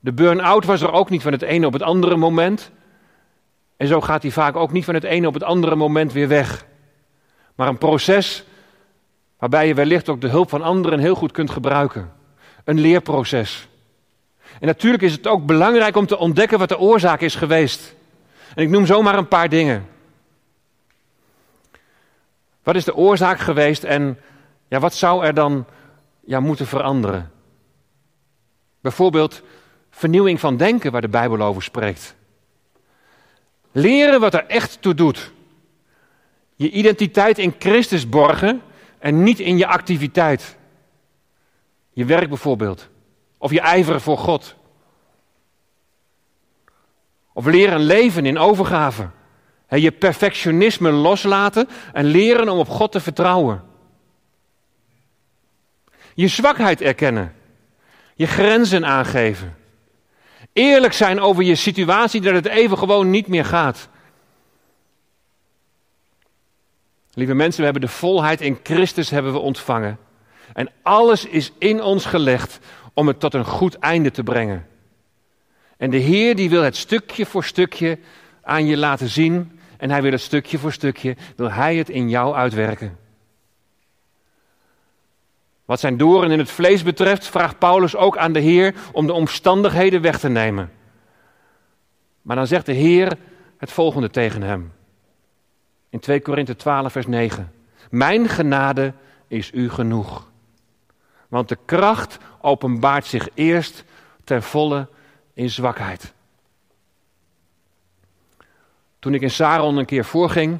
De 0.00 0.12
burn-out 0.12 0.64
was 0.64 0.80
er 0.80 0.92
ook 0.92 1.10
niet 1.10 1.22
van 1.22 1.32
het 1.32 1.42
ene 1.42 1.66
op 1.66 1.72
het 1.72 1.82
andere 1.82 2.16
moment. 2.16 2.70
En 3.76 3.86
zo 3.86 4.00
gaat 4.00 4.22
hij 4.22 4.30
vaak 4.30 4.56
ook 4.56 4.72
niet 4.72 4.84
van 4.84 4.94
het 4.94 5.04
ene 5.04 5.26
op 5.26 5.34
het 5.34 5.42
andere 5.42 5.76
moment 5.76 6.12
weer 6.12 6.28
weg. 6.28 6.66
Maar 7.54 7.68
een 7.68 7.78
proces 7.78 8.44
waarbij 9.42 9.66
je 9.66 9.74
wellicht 9.74 10.08
ook 10.08 10.20
de 10.20 10.28
hulp 10.28 10.48
van 10.48 10.62
anderen 10.62 10.98
heel 10.98 11.14
goed 11.14 11.32
kunt 11.32 11.50
gebruiken. 11.50 12.12
Een 12.64 12.80
leerproces. 12.80 13.68
En 14.60 14.66
natuurlijk 14.66 15.02
is 15.02 15.12
het 15.12 15.26
ook 15.26 15.46
belangrijk 15.46 15.96
om 15.96 16.06
te 16.06 16.18
ontdekken 16.18 16.58
wat 16.58 16.68
de 16.68 16.78
oorzaak 16.78 17.20
is 17.20 17.34
geweest. 17.34 17.94
En 18.54 18.62
ik 18.62 18.68
noem 18.68 18.86
zomaar 18.86 19.18
een 19.18 19.28
paar 19.28 19.48
dingen. 19.48 19.86
Wat 22.62 22.74
is 22.74 22.84
de 22.84 22.94
oorzaak 22.94 23.38
geweest 23.38 23.84
en 23.84 24.18
ja, 24.68 24.80
wat 24.80 24.94
zou 24.94 25.24
er 25.24 25.34
dan 25.34 25.66
ja, 26.24 26.40
moeten 26.40 26.66
veranderen? 26.66 27.30
Bijvoorbeeld 28.80 29.42
vernieuwing 29.90 30.40
van 30.40 30.56
denken, 30.56 30.92
waar 30.92 31.00
de 31.00 31.08
Bijbel 31.08 31.40
over 31.40 31.62
spreekt. 31.62 32.14
Leren 33.72 34.20
wat 34.20 34.34
er 34.34 34.46
echt 34.46 34.82
toe 34.82 34.94
doet. 34.94 35.30
Je 36.54 36.70
identiteit 36.70 37.38
in 37.38 37.54
Christus 37.58 38.08
borgen 38.08 38.62
en 39.02 39.22
niet 39.22 39.40
in 39.40 39.58
je 39.58 39.66
activiteit. 39.66 40.56
Je 41.92 42.04
werk 42.04 42.28
bijvoorbeeld. 42.28 42.88
Of 43.38 43.50
je 43.50 43.60
ijveren 43.60 44.00
voor 44.00 44.18
God. 44.18 44.56
Of 47.32 47.44
leren 47.44 47.80
leven 47.80 48.26
in 48.26 48.38
overgave. 48.38 49.08
je 49.68 49.92
perfectionisme 49.92 50.90
loslaten 50.90 51.68
en 51.92 52.04
leren 52.04 52.48
om 52.48 52.58
op 52.58 52.68
God 52.68 52.92
te 52.92 53.00
vertrouwen. 53.00 53.62
Je 56.14 56.28
zwakheid 56.28 56.80
erkennen. 56.80 57.34
Je 58.14 58.26
grenzen 58.26 58.86
aangeven. 58.86 59.56
Eerlijk 60.52 60.92
zijn 60.92 61.20
over 61.20 61.42
je 61.42 61.54
situatie 61.54 62.20
dat 62.20 62.34
het 62.34 62.46
even 62.46 62.78
gewoon 62.78 63.10
niet 63.10 63.26
meer 63.26 63.44
gaat. 63.44 63.88
Lieve 67.14 67.34
mensen, 67.34 67.58
we 67.58 67.64
hebben 67.64 67.82
de 67.82 67.96
volheid 67.96 68.40
in 68.40 68.58
Christus 68.62 69.10
hebben 69.10 69.32
we 69.32 69.38
ontvangen. 69.38 69.98
En 70.52 70.70
alles 70.82 71.26
is 71.26 71.52
in 71.58 71.82
ons 71.82 72.04
gelegd 72.04 72.58
om 72.94 73.06
het 73.06 73.20
tot 73.20 73.34
een 73.34 73.44
goed 73.44 73.78
einde 73.78 74.10
te 74.10 74.22
brengen. 74.22 74.66
En 75.76 75.90
de 75.90 75.96
Heer 75.96 76.36
die 76.36 76.50
wil 76.50 76.62
het 76.62 76.76
stukje 76.76 77.26
voor 77.26 77.44
stukje 77.44 77.98
aan 78.42 78.66
je 78.66 78.76
laten 78.76 79.08
zien. 79.08 79.60
En 79.76 79.90
hij 79.90 80.02
wil 80.02 80.12
het 80.12 80.20
stukje 80.20 80.58
voor 80.58 80.72
stukje, 80.72 81.16
wil 81.36 81.50
hij 81.50 81.76
het 81.76 81.88
in 81.88 82.08
jou 82.08 82.34
uitwerken. 82.34 82.98
Wat 85.64 85.80
zijn 85.80 85.96
doren 85.96 86.30
in 86.30 86.38
het 86.38 86.50
vlees 86.50 86.82
betreft, 86.82 87.26
vraagt 87.26 87.58
Paulus 87.58 87.96
ook 87.96 88.16
aan 88.16 88.32
de 88.32 88.40
Heer 88.40 88.74
om 88.92 89.06
de 89.06 89.12
omstandigheden 89.12 90.00
weg 90.00 90.18
te 90.18 90.28
nemen. 90.28 90.72
Maar 92.22 92.36
dan 92.36 92.46
zegt 92.46 92.66
de 92.66 92.72
Heer 92.72 93.12
het 93.56 93.72
volgende 93.72 94.10
tegen 94.10 94.42
hem. 94.42 94.72
In 95.92 96.00
2 96.00 96.20
Korinthe 96.20 96.56
12, 96.56 96.92
vers 96.92 97.06
9. 97.06 97.52
Mijn 97.90 98.28
genade 98.28 98.92
is 99.28 99.50
u 99.52 99.70
genoeg. 99.70 100.30
Want 101.28 101.48
de 101.48 101.58
kracht 101.64 102.18
openbaart 102.40 103.06
zich 103.06 103.28
eerst 103.34 103.84
ten 104.24 104.42
volle 104.42 104.88
in 105.34 105.50
zwakheid. 105.50 106.12
Toen 108.98 109.14
ik 109.14 109.20
in 109.20 109.30
Saron 109.30 109.76
een 109.76 109.84
keer 109.84 110.04
voorging, 110.04 110.58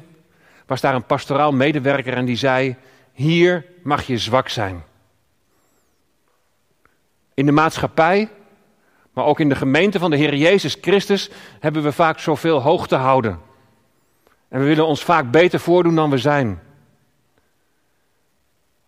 was 0.65 0.81
daar 0.81 0.95
een 0.95 1.05
pastoraal 1.05 1.51
medewerker 1.51 2.13
en 2.13 2.25
die 2.25 2.37
zei: 2.37 2.75
Hier 3.11 3.65
mag 3.83 4.03
je 4.03 4.17
zwak 4.17 4.49
zijn. 4.49 4.83
In 7.33 7.45
de 7.45 7.51
maatschappij, 7.51 8.29
maar 9.13 9.25
ook 9.25 9.39
in 9.39 9.49
de 9.49 9.55
gemeente 9.55 9.99
van 9.99 10.09
de 10.09 10.17
Heer 10.17 10.35
Jezus 10.35 10.77
Christus, 10.81 11.29
hebben 11.59 11.83
we 11.83 11.91
vaak 11.91 12.19
zoveel 12.19 12.61
hoog 12.61 12.87
te 12.87 12.95
houden. 12.95 13.51
En 14.53 14.59
we 14.59 14.65
willen 14.65 14.87
ons 14.87 15.03
vaak 15.03 15.31
beter 15.31 15.59
voordoen 15.59 15.95
dan 15.95 16.09
we 16.09 16.17
zijn. 16.17 16.61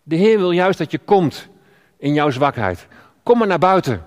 De 0.02 0.16
Heer 0.16 0.38
wil 0.38 0.50
juist 0.50 0.78
dat 0.78 0.90
je 0.90 0.98
komt 0.98 1.48
in 1.96 2.14
jouw 2.14 2.30
zwakheid. 2.30 2.86
Kom 3.22 3.38
maar 3.38 3.46
naar 3.46 3.58
buiten. 3.58 4.04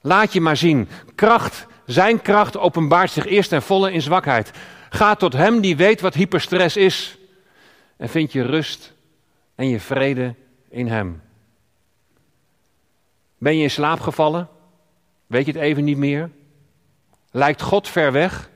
Laat 0.00 0.32
je 0.32 0.40
maar 0.40 0.56
zien. 0.56 0.88
Kracht, 1.14 1.66
zijn 1.86 2.22
kracht 2.22 2.56
openbaart 2.56 3.10
zich 3.10 3.26
eerst 3.26 3.52
en 3.52 3.62
volle 3.62 3.92
in 3.92 4.02
zwakheid. 4.02 4.50
Ga 4.88 5.14
tot 5.14 5.32
Hem 5.32 5.60
die 5.60 5.76
weet 5.76 6.00
wat 6.00 6.14
hyperstress 6.14 6.76
is. 6.76 7.18
En 7.96 8.08
vind 8.08 8.32
je 8.32 8.42
rust 8.42 8.92
en 9.54 9.68
je 9.68 9.80
vrede 9.80 10.34
in 10.68 10.86
Hem. 10.88 11.22
Ben 13.38 13.56
je 13.56 13.62
in 13.62 13.70
slaap 13.70 14.00
gevallen? 14.00 14.48
Weet 15.26 15.46
je 15.46 15.52
het 15.52 15.60
even 15.60 15.84
niet 15.84 15.98
meer? 15.98 16.30
Lijkt 17.30 17.62
God 17.62 17.88
ver 17.88 18.12
weg? 18.12 18.50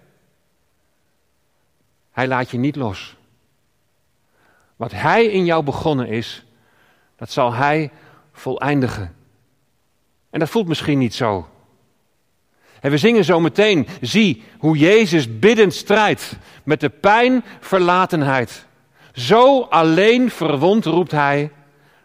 Hij 2.14 2.26
laat 2.26 2.50
je 2.50 2.58
niet 2.58 2.76
los. 2.76 3.16
Wat 4.76 4.92
Hij 4.92 5.24
in 5.24 5.44
jou 5.44 5.64
begonnen 5.64 6.08
is, 6.08 6.44
dat 7.16 7.30
zal 7.30 7.52
Hij 7.52 7.90
voleindigen. 8.32 9.16
En 10.30 10.38
dat 10.38 10.48
voelt 10.48 10.68
misschien 10.68 10.98
niet 10.98 11.14
zo. 11.14 11.48
En 12.80 12.90
we 12.90 12.98
zingen 12.98 13.24
zo 13.24 13.40
meteen, 13.40 13.88
zie 14.00 14.42
hoe 14.58 14.78
Jezus 14.78 15.38
biddend 15.38 15.74
strijdt 15.74 16.36
met 16.64 16.80
de 16.80 16.88
pijn, 16.88 17.44
verlatenheid. 17.60 18.66
Zo 19.12 19.60
alleen 19.60 20.30
verwond 20.30 20.84
roept 20.84 21.10
hij, 21.10 21.52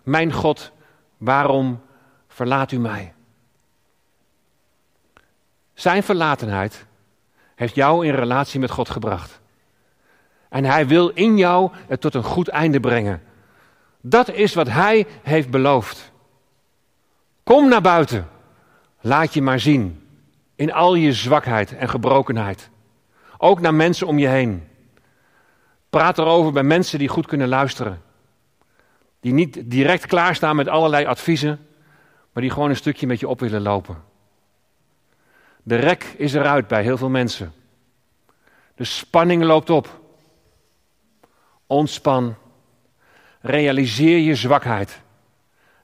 mijn 0.04 0.34
God, 0.34 0.72
waarom 1.18 1.82
verlaat 2.28 2.72
u 2.72 2.80
mij? 2.80 3.14
Zijn 5.74 6.04
verlatenheid 6.04 6.86
heeft 7.56 7.76
jou 7.76 8.06
in 8.06 8.14
relatie 8.14 8.60
met 8.60 8.72
God 8.72 8.90
gebracht. 8.90 9.40
En 10.50 10.66
hij 10.66 10.88
wil 10.88 11.10
in 11.10 11.38
jou 11.38 11.72
het 11.88 12.02
tot 12.02 12.14
een 12.14 12.24
goed 12.24 12.48
einde 12.48 12.80
brengen. 12.80 13.22
Dat 14.02 14.32
is 14.32 14.54
wat 14.54 14.68
hij 14.68 15.08
heeft 15.22 15.50
beloofd. 15.50 16.12
Kom 17.44 17.70
naar 17.70 17.82
buiten. 17.82 18.28
Laat 19.02 19.34
je 19.34 19.42
maar 19.42 19.60
zien. 19.60 20.08
In 20.56 20.74
al 20.74 20.96
je 20.96 21.14
zwakheid 21.14 21.76
en 21.76 21.90
gebrokenheid. 21.90 22.70
Ook 23.38 23.60
naar 23.60 23.74
mensen 23.74 24.08
om 24.08 24.20
je 24.20 24.28
heen. 24.28 24.68
Praat 25.90 26.18
erover 26.18 26.52
bij 26.52 26.64
mensen 26.64 27.00
die 27.00 27.08
goed 27.08 27.26
kunnen 27.26 27.48
luisteren. 27.48 28.02
Die 29.20 29.34
niet 29.34 29.62
direct 29.66 30.06
klaarstaan 30.06 30.56
met 30.56 30.68
allerlei 30.68 31.06
adviezen, 31.06 31.68
maar 32.34 32.44
die 32.44 32.52
gewoon 32.52 32.70
een 32.70 32.76
stukje 32.76 33.08
met 33.08 33.20
je 33.20 33.28
op 33.28 33.40
willen 33.40 33.62
lopen. 33.62 34.04
De 35.64 35.76
rek 35.76 36.04
is 36.04 36.34
eruit 36.34 36.68
bij 36.68 36.84
heel 36.84 36.98
veel 36.98 37.10
mensen. 37.10 37.54
De 38.76 38.84
spanning 38.84 39.44
loopt 39.44 39.70
op. 39.70 39.99
Ontspan. 41.70 42.36
Realiseer 43.42 44.18
je 44.18 44.36
zwakheid. 44.36 45.02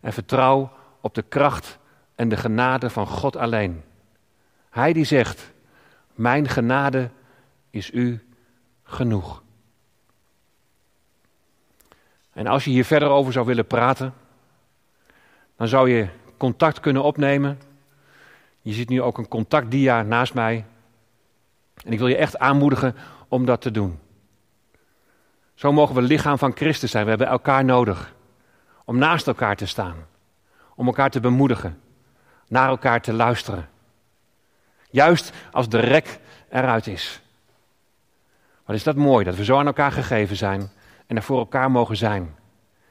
En 0.02 0.14
vertrouw 0.14 0.72
op 1.02 1.14
de 1.14 1.22
kracht 1.22 1.80
en 2.16 2.30
de 2.30 2.38
genade 2.38 2.90
van 2.90 3.08
God 3.08 3.36
alleen. 3.36 3.84
Hij 4.70 4.94
die 4.94 5.06
zegt, 5.06 5.52
mijn 6.14 6.48
genade 6.48 7.10
is 7.70 7.92
u 7.92 8.28
genoeg. 8.84 9.44
En 12.34 12.48
als 12.48 12.64
je 12.64 12.70
hier 12.70 12.86
verder 12.86 13.10
over 13.10 13.34
zou 13.34 13.46
willen 13.46 13.68
praten, 13.68 14.14
dan 15.56 15.68
zou 15.68 15.90
je 15.90 16.08
contact 16.38 16.80
kunnen 16.80 17.04
opnemen. 17.04 17.60
Je 18.62 18.74
ziet 18.74 18.90
nu 18.90 19.02
ook 19.02 19.18
een 19.18 19.28
contactdia 19.28 20.02
naast 20.02 20.34
mij. 20.34 20.66
En 21.84 21.92
ik 21.92 22.00
wil 22.00 22.08
je 22.08 22.18
echt 22.18 22.38
aanmoedigen 22.38 22.96
om 23.28 23.46
dat 23.46 23.62
te 23.62 23.72
doen. 23.72 24.00
Zo 25.56 25.72
mogen 25.72 25.96
we 25.96 26.02
lichaam 26.02 26.38
van 26.38 26.56
Christus 26.56 26.92
zijn. 26.92 27.04
We 27.04 27.10
hebben 27.10 27.28
elkaar 27.28 27.66
nodig 27.66 28.14
om 28.86 28.98
naast 28.98 29.28
elkaar 29.28 29.56
te 29.56 29.66
staan 29.66 29.96
om 30.76 30.86
elkaar 30.86 31.10
te 31.10 31.20
bemoedigen, 31.20 31.82
naar 32.48 32.70
elkaar 32.70 33.02
te 33.02 33.14
luisteren. 33.14 33.70
Juist 34.90 35.32
als 35.52 35.70
de 35.70 35.80
rek 35.80 36.20
eruit 36.50 36.88
is. 36.88 37.22
Wat 38.66 38.76
is 38.76 38.84
dat 38.84 38.96
mooi 38.96 39.26
dat 39.26 39.36
we 39.36 39.44
zo 39.44 39.58
aan 39.58 39.66
elkaar 39.66 39.92
gegeven 39.92 40.36
zijn 40.36 40.70
en 41.08 41.16
er 41.16 41.24
voor 41.24 41.40
elkaar 41.40 41.72
mogen 41.72 41.98
zijn. 41.98 42.36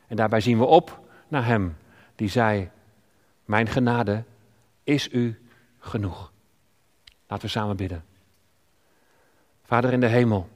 En 0.07 0.17
daarbij 0.17 0.41
zien 0.41 0.59
we 0.59 0.65
op 0.65 1.01
naar 1.29 1.47
Hem 1.47 1.77
die 2.17 2.29
zei: 2.29 2.71
Mijn 3.45 3.67
genade 3.67 4.25
is 4.83 5.13
u 5.13 5.43
genoeg. 5.79 6.33
Laten 7.27 7.47
we 7.47 7.53
samen 7.53 7.77
bidden. 7.77 8.05
Vader 9.63 9.93
in 9.93 10.01
de 10.01 10.07
hemel, 10.07 10.49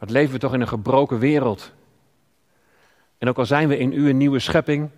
wat 0.00 0.10
leven 0.10 0.32
we 0.32 0.38
toch 0.38 0.54
in 0.54 0.60
een 0.60 0.68
gebroken 0.68 1.18
wereld. 1.18 1.72
En 3.18 3.28
ook 3.28 3.38
al 3.38 3.46
zijn 3.46 3.68
we 3.68 3.78
in 3.78 3.92
u 3.92 4.08
een 4.08 4.16
nieuwe 4.16 4.38
schepping, 4.38 4.90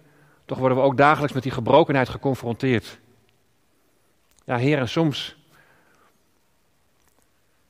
toch 0.44 0.59
worden 0.59 0.78
we 0.78 0.84
ook 0.84 0.96
dagelijks 0.96 1.32
met 1.32 1.42
die 1.42 1.53
gebrokenheid 1.53 2.09
geconfronteerd. 2.09 2.98
Ja, 4.44 4.57
Heer, 4.57 4.78
en 4.78 4.88
soms. 4.88 5.36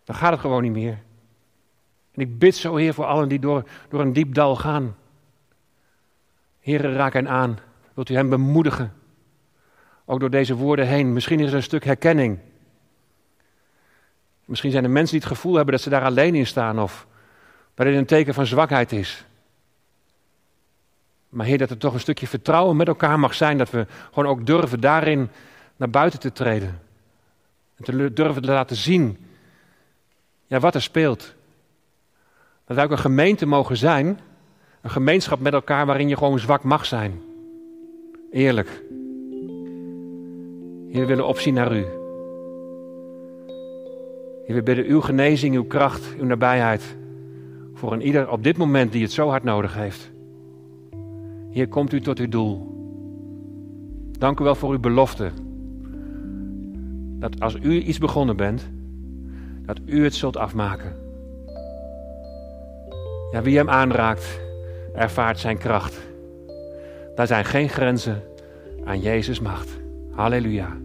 dan 0.05 0.17
gaat 0.17 0.31
het 0.31 0.41
gewoon 0.41 0.63
niet 0.63 0.73
meer. 0.73 0.99
En 2.13 2.23
ik 2.23 2.39
bid 2.39 2.57
zo, 2.57 2.77
Heer, 2.77 2.95
voor 2.95 3.05
allen 3.05 3.29
die 3.29 3.39
door, 3.39 3.69
door 3.89 4.01
een 4.01 4.13
diep 4.13 4.35
dal 4.35 4.57
gaan. 4.57 4.97
Heer, 6.61 6.93
raak 6.93 7.13
hen 7.13 7.29
aan. 7.29 7.59
Wilt 7.95 8.09
u 8.09 8.15
hen 8.15 8.29
bemoedigen? 8.29 8.93
Ook 10.05 10.21
door 10.21 10.31
deze 10.31 10.55
woorden 10.55 10.87
heen. 10.87 11.13
Misschien 11.13 11.41
is 11.41 11.49
er 11.51 11.57
een 11.57 11.63
stuk 11.63 11.85
herkenning. 11.85 12.39
Misschien 14.45 14.71
zijn 14.71 14.85
er 14.85 14.91
mensen 14.91 15.19
die 15.19 15.27
het 15.27 15.37
gevoel 15.37 15.55
hebben 15.55 15.75
dat 15.75 15.83
ze 15.83 15.91
daar 15.91 16.05
alleen 16.05 16.35
in 16.35 16.47
staan. 16.47 16.81
Of 16.81 17.07
het 17.75 17.87
een 17.87 18.07
teken 18.07 18.35
van 18.35 18.47
zwakheid 18.47 18.93
is. 18.93 19.25
Maar 21.29 21.47
Heer, 21.47 21.59
dat 21.59 21.71
er 21.71 21.79
toch 21.79 21.95
een 21.95 22.01
stukje 22.01 22.27
vertrouwen 22.27 22.77
met 22.77 22.89
elkaar 22.89 23.19
mag 23.19 23.35
zijn. 23.35 23.59
Dat 23.59 23.71
we 23.71 23.87
gewoon 24.13 24.31
ook 24.31 24.47
durven 24.47 24.81
daarin 24.81 25.31
naar 25.77 25.91
buiten 25.91 26.21
te 26.21 26.33
treden. 26.33 26.81
En 27.77 27.85
te 27.85 28.13
durven 28.13 28.43
te 28.43 28.51
laten 28.51 28.77
zien 28.77 29.19
ja, 30.47 30.61
wat 30.61 30.75
er 30.75 30.83
speelt. 30.83 31.35
Dat 32.65 32.77
wij 32.77 32.85
ook 32.85 32.91
een 32.91 32.99
gemeente 32.99 33.47
mogen 33.47 33.77
zijn. 33.77 34.19
Een 34.81 34.91
gemeenschap 34.91 35.41
met 35.41 35.53
elkaar 35.53 35.87
waarin 35.87 36.09
je 36.09 36.17
gewoon 36.17 36.39
zwak 36.39 36.63
mag 36.63 36.87
zijn. 36.87 37.21
Eerlijk. 38.31 38.69
Heer, 40.89 41.01
we 41.01 41.07
willen 41.07 41.27
opzien 41.27 41.55
naar 41.55 41.77
u. 41.77 41.85
Heer, 44.47 44.55
we 44.55 44.63
bidden 44.63 44.85
uw 44.85 45.01
genezing, 45.01 45.55
uw 45.55 45.65
kracht, 45.65 46.15
uw 46.19 46.25
nabijheid. 46.25 46.97
Voor 47.83 47.93
een 47.93 48.03
ieder 48.03 48.31
op 48.31 48.45
dit 48.45 48.57
moment 48.57 48.93
die 48.93 49.03
het 49.03 49.13
zo 49.13 49.29
hard 49.29 49.43
nodig 49.43 49.75
heeft. 49.75 50.11
Hier 51.51 51.69
komt 51.69 51.93
u 51.93 52.01
tot 52.01 52.19
uw 52.19 52.29
doel. 52.29 52.67
Dank 54.19 54.41
u 54.41 54.45
wel 54.45 54.55
voor 54.55 54.71
uw 54.71 54.81
belofte. 54.81 55.31
Dat 57.19 57.41
als 57.41 57.57
u 57.63 57.81
iets 57.81 57.99
begonnen 57.99 58.37
bent, 58.37 58.71
dat 59.67 59.81
u 59.85 60.05
het 60.05 60.15
zult 60.15 60.37
afmaken. 60.37 60.97
Ja, 63.33 63.43
wie 63.43 63.57
hem 63.57 63.71
aanraakt, 63.71 64.41
ervaart 64.95 65.39
zijn 65.39 65.59
kracht. 65.59 66.01
Daar 67.15 67.27
zijn 67.27 67.45
geen 67.45 67.69
grenzen 67.69 68.23
aan 68.85 69.01
Jezus' 69.01 69.41
macht. 69.41 69.81
Halleluja. 70.11 70.77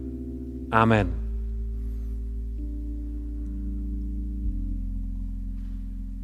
Amen. 0.68 1.27